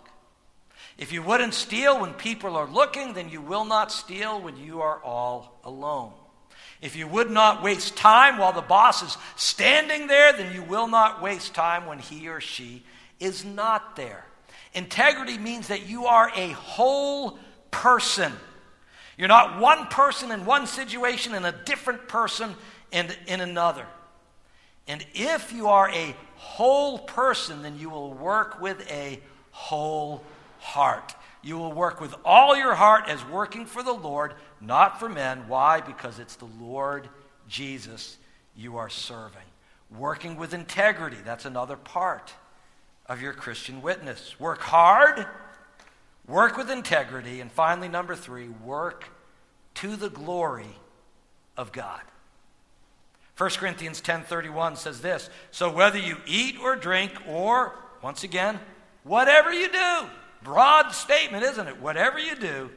If 1.01 1.11
you 1.11 1.23
wouldn't 1.23 1.55
steal 1.55 1.99
when 1.99 2.13
people 2.13 2.55
are 2.55 2.67
looking, 2.67 3.13
then 3.13 3.27
you 3.27 3.41
will 3.41 3.65
not 3.65 3.91
steal 3.91 4.39
when 4.39 4.55
you 4.55 4.81
are 4.81 5.01
all 5.03 5.59
alone. 5.63 6.13
If 6.79 6.95
you 6.95 7.07
would 7.07 7.31
not 7.31 7.63
waste 7.63 7.97
time 7.97 8.37
while 8.37 8.53
the 8.53 8.61
boss 8.61 9.01
is 9.01 9.17
standing 9.35 10.05
there, 10.05 10.31
then 10.31 10.53
you 10.53 10.61
will 10.61 10.87
not 10.87 11.19
waste 11.19 11.55
time 11.55 11.87
when 11.87 11.97
he 11.97 12.29
or 12.29 12.39
she 12.39 12.83
is 13.19 13.43
not 13.43 13.95
there. 13.95 14.27
Integrity 14.75 15.39
means 15.39 15.69
that 15.69 15.89
you 15.89 16.05
are 16.05 16.31
a 16.35 16.49
whole 16.49 17.39
person. 17.71 18.31
You're 19.17 19.27
not 19.27 19.59
one 19.59 19.87
person 19.87 20.29
in 20.29 20.45
one 20.45 20.67
situation 20.67 21.33
and 21.33 21.47
a 21.47 21.51
different 21.65 22.07
person 22.09 22.53
in, 22.91 23.07
in 23.25 23.41
another. 23.41 23.87
And 24.87 25.03
if 25.15 25.51
you 25.51 25.69
are 25.69 25.89
a 25.89 26.15
whole 26.35 26.99
person, 26.99 27.63
then 27.63 27.79
you 27.79 27.89
will 27.89 28.13
work 28.13 28.61
with 28.61 28.87
a 28.91 29.19
whole 29.49 30.23
heart. 30.61 31.15
You 31.41 31.57
will 31.57 31.73
work 31.73 31.99
with 31.99 32.15
all 32.23 32.55
your 32.55 32.75
heart 32.75 33.05
as 33.07 33.25
working 33.25 33.65
for 33.65 33.81
the 33.81 33.91
Lord, 33.93 34.35
not 34.61 34.99
for 34.99 35.09
men. 35.09 35.47
Why? 35.47 35.81
Because 35.81 36.19
it's 36.19 36.35
the 36.35 36.49
Lord 36.59 37.09
Jesus 37.47 38.17
you 38.55 38.77
are 38.77 38.89
serving. 38.89 39.41
Working 39.97 40.37
with 40.37 40.53
integrity, 40.53 41.17
that's 41.25 41.45
another 41.45 41.75
part 41.75 42.33
of 43.07 43.21
your 43.21 43.33
Christian 43.33 43.81
witness. 43.81 44.39
Work 44.39 44.61
hard, 44.61 45.25
work 46.27 46.55
with 46.55 46.69
integrity, 46.69 47.41
and 47.41 47.51
finally, 47.51 47.89
number 47.89 48.15
three, 48.15 48.47
work 48.47 49.05
to 49.75 49.95
the 49.95 50.09
glory 50.09 50.77
of 51.57 51.71
God. 51.71 52.01
1 53.35 53.49
Corinthians 53.57 54.01
10:31 54.01 54.77
says 54.77 55.01
this, 55.01 55.29
so 55.49 55.71
whether 55.71 55.97
you 55.97 56.17
eat 56.27 56.57
or 56.61 56.75
drink 56.75 57.11
or 57.27 57.75
once 58.03 58.23
again, 58.23 58.59
whatever 59.03 59.51
you 59.51 59.67
do, 59.67 60.09
Broad 60.43 60.91
statement, 60.91 61.43
isn't 61.43 61.67
it? 61.67 61.81
Whatever 61.81 62.19
you 62.19 62.35
do, 62.35 62.69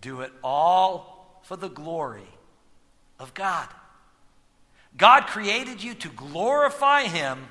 do 0.00 0.20
it 0.20 0.32
all 0.42 1.40
for 1.42 1.56
the 1.56 1.68
glory 1.68 2.28
of 3.18 3.34
God. 3.34 3.68
God 4.96 5.26
created 5.26 5.82
you 5.82 5.94
to 5.94 6.08
glorify 6.08 7.04
Him 7.04 7.46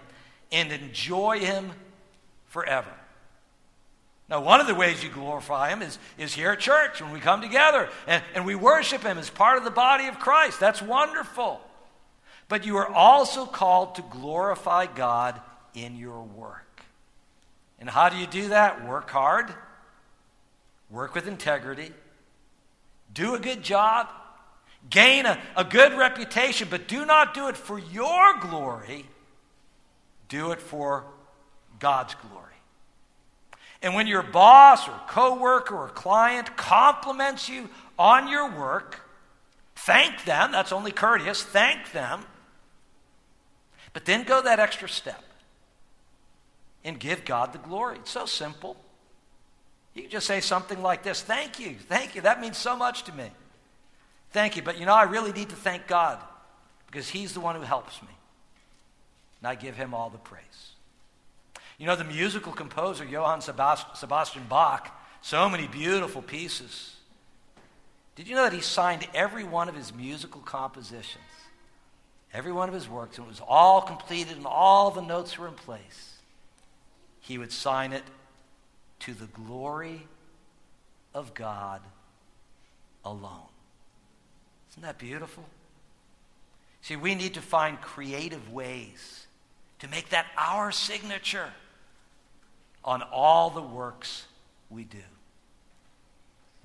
and 0.51 0.71
enjoy 0.71 1.39
Him 1.39 1.71
forever. 2.45 2.93
Now, 4.29 4.41
one 4.41 4.61
of 4.61 4.67
the 4.67 4.75
ways 4.75 5.03
you 5.03 5.09
glorify 5.09 5.69
Him 5.69 5.81
is, 5.81 5.99
is 6.17 6.33
here 6.33 6.51
at 6.51 6.59
church 6.59 7.01
when 7.01 7.11
we 7.11 7.19
come 7.19 7.41
together 7.41 7.89
and, 8.07 8.23
and 8.33 8.45
we 8.45 8.55
worship 8.55 9.03
Him 9.03 9.17
as 9.17 9.29
part 9.29 9.57
of 9.57 9.63
the 9.63 9.71
body 9.71 10.07
of 10.07 10.19
Christ. 10.19 10.59
That's 10.59 10.81
wonderful. 10.81 11.59
But 12.47 12.65
you 12.65 12.77
are 12.77 12.87
also 12.87 13.45
called 13.45 13.95
to 13.95 14.03
glorify 14.03 14.85
God 14.85 15.41
in 15.73 15.97
your 15.97 16.21
work. 16.21 16.62
And 17.83 17.89
how 17.89 18.07
do 18.07 18.15
you 18.15 18.27
do 18.27 18.47
that? 18.47 18.87
Work 18.87 19.09
hard, 19.09 19.53
work 20.89 21.13
with 21.13 21.27
integrity, 21.27 21.91
do 23.13 23.35
a 23.35 23.39
good 23.39 23.61
job, 23.61 24.07
gain 24.89 25.25
a, 25.25 25.37
a 25.57 25.65
good 25.65 25.91
reputation, 25.97 26.69
but 26.71 26.87
do 26.87 27.05
not 27.05 27.33
do 27.33 27.49
it 27.49 27.57
for 27.57 27.77
your 27.77 28.39
glory, 28.39 29.05
do 30.29 30.51
it 30.51 30.61
for 30.61 31.03
God's 31.79 32.15
glory. 32.15 32.55
And 33.81 33.95
when 33.95 34.07
your 34.07 34.23
boss 34.23 34.87
or 34.87 34.97
coworker 35.09 35.75
or 35.75 35.89
client 35.89 36.55
compliments 36.55 37.49
you 37.49 37.69
on 37.99 38.29
your 38.29 38.49
work, 38.49 39.01
thank 39.75 40.23
them. 40.23 40.53
That's 40.53 40.71
only 40.71 40.93
courteous. 40.93 41.43
Thank 41.43 41.91
them. 41.91 42.23
But 43.91 44.05
then 44.05 44.23
go 44.23 44.41
that 44.41 44.61
extra 44.61 44.87
step 44.87 45.21
and 46.83 46.99
give 46.99 47.25
God 47.25 47.53
the 47.53 47.59
glory. 47.59 47.97
It's 47.97 48.11
so 48.11 48.25
simple. 48.25 48.77
You 49.93 50.03
can 50.03 50.11
just 50.11 50.27
say 50.27 50.41
something 50.41 50.81
like 50.81 51.03
this 51.03 51.21
Thank 51.21 51.59
you. 51.59 51.75
Thank 51.75 52.15
you. 52.15 52.21
That 52.21 52.41
means 52.41 52.57
so 52.57 52.75
much 52.75 53.03
to 53.03 53.13
me. 53.13 53.29
Thank 54.31 54.55
you. 54.55 54.61
But 54.61 54.79
you 54.79 54.85
know, 54.85 54.93
I 54.93 55.03
really 55.03 55.31
need 55.31 55.49
to 55.49 55.55
thank 55.55 55.87
God 55.87 56.19
because 56.87 57.09
He's 57.09 57.33
the 57.33 57.39
one 57.39 57.55
who 57.55 57.61
helps 57.61 58.01
me. 58.01 58.09
And 59.41 59.47
I 59.47 59.55
give 59.55 59.75
Him 59.75 59.93
all 59.93 60.09
the 60.09 60.17
praise. 60.17 60.43
You 61.77 61.87
know, 61.87 61.95
the 61.95 62.03
musical 62.03 62.53
composer, 62.53 63.03
Johann 63.03 63.41
Sebastian 63.41 64.43
Bach, 64.47 64.99
so 65.21 65.49
many 65.49 65.67
beautiful 65.67 66.21
pieces. 66.21 66.95
Did 68.15 68.27
you 68.27 68.35
know 68.35 68.43
that 68.43 68.53
he 68.53 68.61
signed 68.61 69.07
every 69.13 69.43
one 69.43 69.69
of 69.69 69.75
his 69.75 69.93
musical 69.93 70.41
compositions, 70.41 71.23
every 72.31 72.51
one 72.51 72.69
of 72.69 72.75
his 72.75 72.87
works, 72.87 73.17
and 73.17 73.25
it 73.25 73.29
was 73.29 73.41
all 73.45 73.81
completed 73.81 74.37
and 74.37 74.45
all 74.45 74.91
the 74.91 75.01
notes 75.01 75.37
were 75.37 75.47
in 75.47 75.55
place? 75.55 76.12
He 77.23 77.37
would 77.37 77.53
sign 77.53 77.93
it 77.93 78.03
to 78.99 79.13
the 79.13 79.27
glory 79.27 80.07
of 81.13 81.33
God 81.33 81.81
alone. 83.05 83.47
Isn't 84.71 84.83
that 84.83 84.97
beautiful? 84.97 85.45
See, 86.81 86.97
we 86.97 87.15
need 87.15 87.35
to 87.35 87.41
find 87.41 87.79
creative 87.79 88.51
ways 88.51 89.25
to 89.79 89.87
make 89.87 90.09
that 90.09 90.25
our 90.37 90.69
signature 90.73 91.49
on 92.83 93.01
all 93.01 93.49
the 93.49 93.61
works 93.61 94.25
we 94.69 94.83
do. 94.83 94.97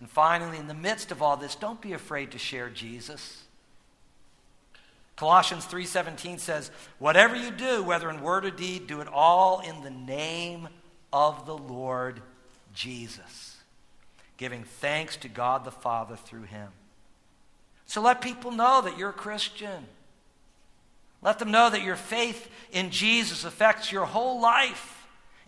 And 0.00 0.10
finally, 0.10 0.58
in 0.58 0.66
the 0.66 0.74
midst 0.74 1.12
of 1.12 1.22
all 1.22 1.36
this, 1.36 1.54
don't 1.54 1.80
be 1.80 1.92
afraid 1.92 2.32
to 2.32 2.38
share 2.38 2.68
Jesus. 2.68 3.44
Colossians 5.18 5.66
3:17 5.66 6.38
says, 6.38 6.70
"Whatever 6.98 7.34
you 7.34 7.50
do, 7.50 7.82
whether 7.82 8.08
in 8.08 8.22
word 8.22 8.44
or 8.44 8.50
deed, 8.50 8.86
do 8.86 9.00
it 9.00 9.08
all 9.08 9.60
in 9.60 9.82
the 9.82 9.90
name 9.90 10.68
of 11.12 11.44
the 11.44 11.58
Lord 11.58 12.22
Jesus, 12.72 13.56
giving 14.36 14.62
thanks 14.62 15.16
to 15.16 15.28
God 15.28 15.64
the 15.64 15.72
Father 15.72 16.16
through 16.16 16.44
him." 16.44 16.72
So 17.84 18.00
let 18.00 18.20
people 18.20 18.52
know 18.52 18.80
that 18.80 18.96
you're 18.96 19.10
a 19.10 19.12
Christian. 19.12 19.88
Let 21.20 21.40
them 21.40 21.50
know 21.50 21.68
that 21.68 21.82
your 21.82 21.96
faith 21.96 22.48
in 22.70 22.92
Jesus 22.92 23.42
affects 23.42 23.90
your 23.90 24.06
whole 24.06 24.40
life 24.40 24.98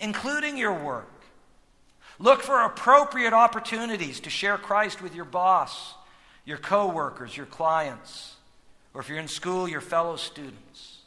including 0.01 0.57
your 0.57 0.73
work. 0.73 1.07
Look 2.19 2.43
for 2.43 2.63
appropriate 2.63 3.33
opportunities 3.33 4.19
to 4.21 4.31
share 4.31 4.59
Christ 4.59 5.01
with 5.01 5.15
your 5.15 5.25
boss, 5.25 5.95
your 6.45 6.59
coworkers, 6.59 7.37
your 7.37 7.47
clients, 7.47 8.37
or 8.95 9.01
if 9.01 9.09
you're 9.09 9.19
in 9.19 9.29
school, 9.29 9.69
your 9.69 9.81
fellow 9.81 10.17
students. 10.17 10.99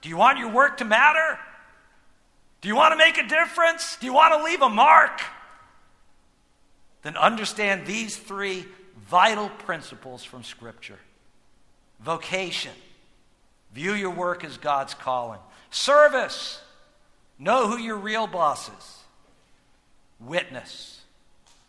Do 0.00 0.08
you 0.08 0.16
want 0.16 0.38
your 0.38 0.50
work 0.50 0.78
to 0.78 0.84
matter? 0.84 1.38
Do 2.60 2.68
you 2.68 2.76
want 2.76 2.92
to 2.92 2.96
make 2.96 3.18
a 3.18 3.26
difference? 3.26 3.96
Do 4.00 4.06
you 4.06 4.12
want 4.12 4.34
to 4.34 4.42
leave 4.42 4.62
a 4.62 4.68
mark? 4.68 5.20
Then 7.02 7.16
understand 7.16 7.86
these 7.86 8.16
three 8.16 8.64
vital 9.08 9.48
principles 9.48 10.24
from 10.24 10.44
Scripture 10.44 10.98
vocation, 12.00 12.72
view 13.72 13.92
your 13.92 14.10
work 14.10 14.44
as 14.44 14.56
God's 14.56 14.94
calling, 14.94 15.40
service, 15.70 16.60
Know 17.38 17.68
who 17.68 17.78
your 17.78 17.96
real 17.96 18.26
boss 18.26 18.68
is. 18.68 18.98
Witness. 20.20 21.00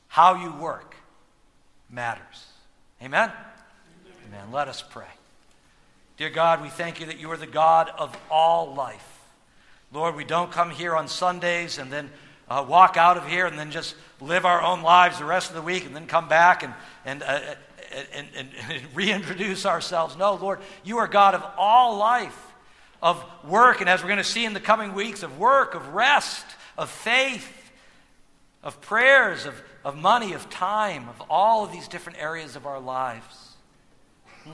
How 0.07 0.43
you 0.43 0.51
work 0.51 0.95
matters. 1.89 2.47
Amen? 3.01 3.31
Amen. 4.29 4.51
Let 4.51 4.67
us 4.67 4.83
pray. 4.87 5.07
Dear 6.17 6.29
God, 6.29 6.61
we 6.61 6.69
thank 6.69 6.99
you 6.99 7.07
that 7.07 7.19
you 7.19 7.31
are 7.31 7.37
the 7.37 7.47
God 7.47 7.89
of 7.97 8.15
all 8.29 8.75
life. 8.75 9.23
Lord, 9.91 10.15
we 10.15 10.23
don't 10.23 10.51
come 10.51 10.69
here 10.69 10.95
on 10.95 11.07
Sundays 11.07 11.79
and 11.79 11.91
then 11.91 12.11
uh, 12.47 12.63
walk 12.67 12.95
out 12.95 13.17
of 13.17 13.27
here 13.27 13.47
and 13.47 13.57
then 13.57 13.71
just 13.71 13.95
live 14.21 14.45
our 14.45 14.61
own 14.61 14.83
lives 14.83 15.17
the 15.17 15.25
rest 15.25 15.49
of 15.49 15.55
the 15.55 15.63
week 15.63 15.83
and 15.83 15.95
then 15.95 16.05
come 16.05 16.27
back 16.27 16.61
and, 16.61 16.75
and, 17.05 17.23
uh, 17.23 17.39
and, 18.13 18.27
and, 18.35 18.49
and 18.69 18.81
reintroduce 18.93 19.65
ourselves. 19.65 20.15
No, 20.15 20.35
Lord, 20.35 20.59
you 20.83 20.99
are 20.99 21.07
God 21.07 21.33
of 21.33 21.43
all 21.57 21.97
life 21.97 22.53
of 23.01 23.23
work, 23.43 23.81
and 23.81 23.89
as 23.89 24.03
we're 24.03 24.09
going 24.09 24.17
to 24.17 24.23
see 24.23 24.45
in 24.45 24.53
the 24.53 24.59
coming 24.59 24.93
weeks, 24.93 25.23
of 25.23 25.39
work, 25.39 25.73
of 25.73 25.95
rest, 25.95 26.45
of 26.77 26.91
faith, 26.91 27.71
of 28.61 28.79
prayers, 28.79 29.47
of, 29.47 29.59
of 29.83 29.97
money, 29.97 30.33
of 30.33 30.51
time, 30.51 31.09
of 31.09 31.19
all 31.31 31.63
of 31.65 31.71
these 31.71 31.87
different 31.87 32.21
areas 32.21 32.55
of 32.55 32.67
our 32.67 32.79
lives. 32.79 33.48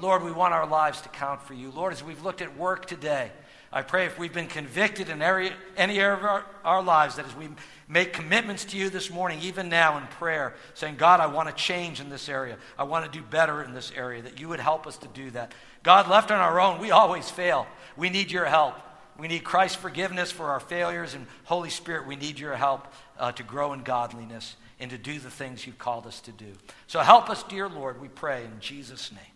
Lord, 0.02 0.24
we 0.24 0.32
want 0.32 0.54
our 0.54 0.68
lives 0.68 1.02
to 1.02 1.10
count 1.10 1.42
for 1.42 1.54
you. 1.54 1.72
Lord, 1.72 1.94
as 1.94 2.04
we've 2.04 2.24
looked 2.24 2.42
at 2.42 2.58
work 2.58 2.86
today, 2.86 3.32
I 3.72 3.82
pray 3.82 4.06
if 4.06 4.18
we've 4.18 4.34
been 4.34 4.48
convicted 4.48 5.10
in 5.10 5.22
any 5.22 6.00
area 6.00 6.14
of 6.14 6.24
our, 6.24 6.46
our 6.64 6.82
lives, 6.82 7.18
that 7.18 7.26
as 7.26 7.36
we 7.36 7.50
make 7.90 8.14
commitments 8.14 8.64
to 8.66 8.78
you 8.78 8.90
this 8.90 9.12
morning, 9.12 9.40
even 9.42 9.68
now 9.68 9.98
in 9.98 10.08
prayer, 10.08 10.54
saying, 10.76 10.96
God, 10.96 11.20
I 11.20 11.28
want 11.28 11.50
to 11.50 11.56
change 11.56 12.00
in 12.00 12.10
this 12.10 12.30
area. 12.30 12.58
I 12.80 12.84
want 12.84 13.06
to 13.06 13.12
do 13.12 13.24
better 13.24 13.62
in 13.64 13.74
this 13.74 13.92
area, 13.96 14.22
that 14.22 14.40
you 14.40 14.48
would 14.48 14.62
help 14.62 14.88
us 14.88 14.98
to 15.00 15.08
do 15.10 15.30
that. 15.32 15.54
God, 15.84 16.10
left 16.10 16.32
on 16.32 16.40
our 16.40 16.60
own, 16.60 16.80
we 16.80 16.92
always 16.92 17.30
fail. 17.30 17.68
We 17.98 18.10
need 18.10 18.32
your 18.32 18.46
help. 18.46 18.76
We 19.20 19.28
need 19.28 19.44
Christ's 19.44 19.78
forgiveness 19.78 20.32
for 20.32 20.46
our 20.46 20.60
failures, 20.60 21.14
and 21.14 21.28
Holy 21.44 21.70
Spirit, 21.70 22.08
we 22.08 22.16
need 22.16 22.40
your 22.40 22.56
help 22.56 22.88
uh, 23.20 23.32
to 23.34 23.44
grow 23.44 23.74
in 23.74 23.84
godliness 23.84 24.56
and 24.80 24.92
to 24.92 24.98
do 24.98 25.20
the 25.20 25.30
things 25.30 25.66
you've 25.66 25.78
called 25.78 26.06
us 26.06 26.20
to 26.22 26.32
do. 26.32 26.54
So 26.88 27.00
help 27.00 27.30
us, 27.30 27.44
dear 27.44 27.70
Lord, 27.70 28.02
we 28.02 28.08
pray 28.08 28.44
in 28.44 28.60
Jesus' 28.60 29.12
name. 29.12 29.35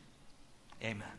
Amen. 0.84 1.19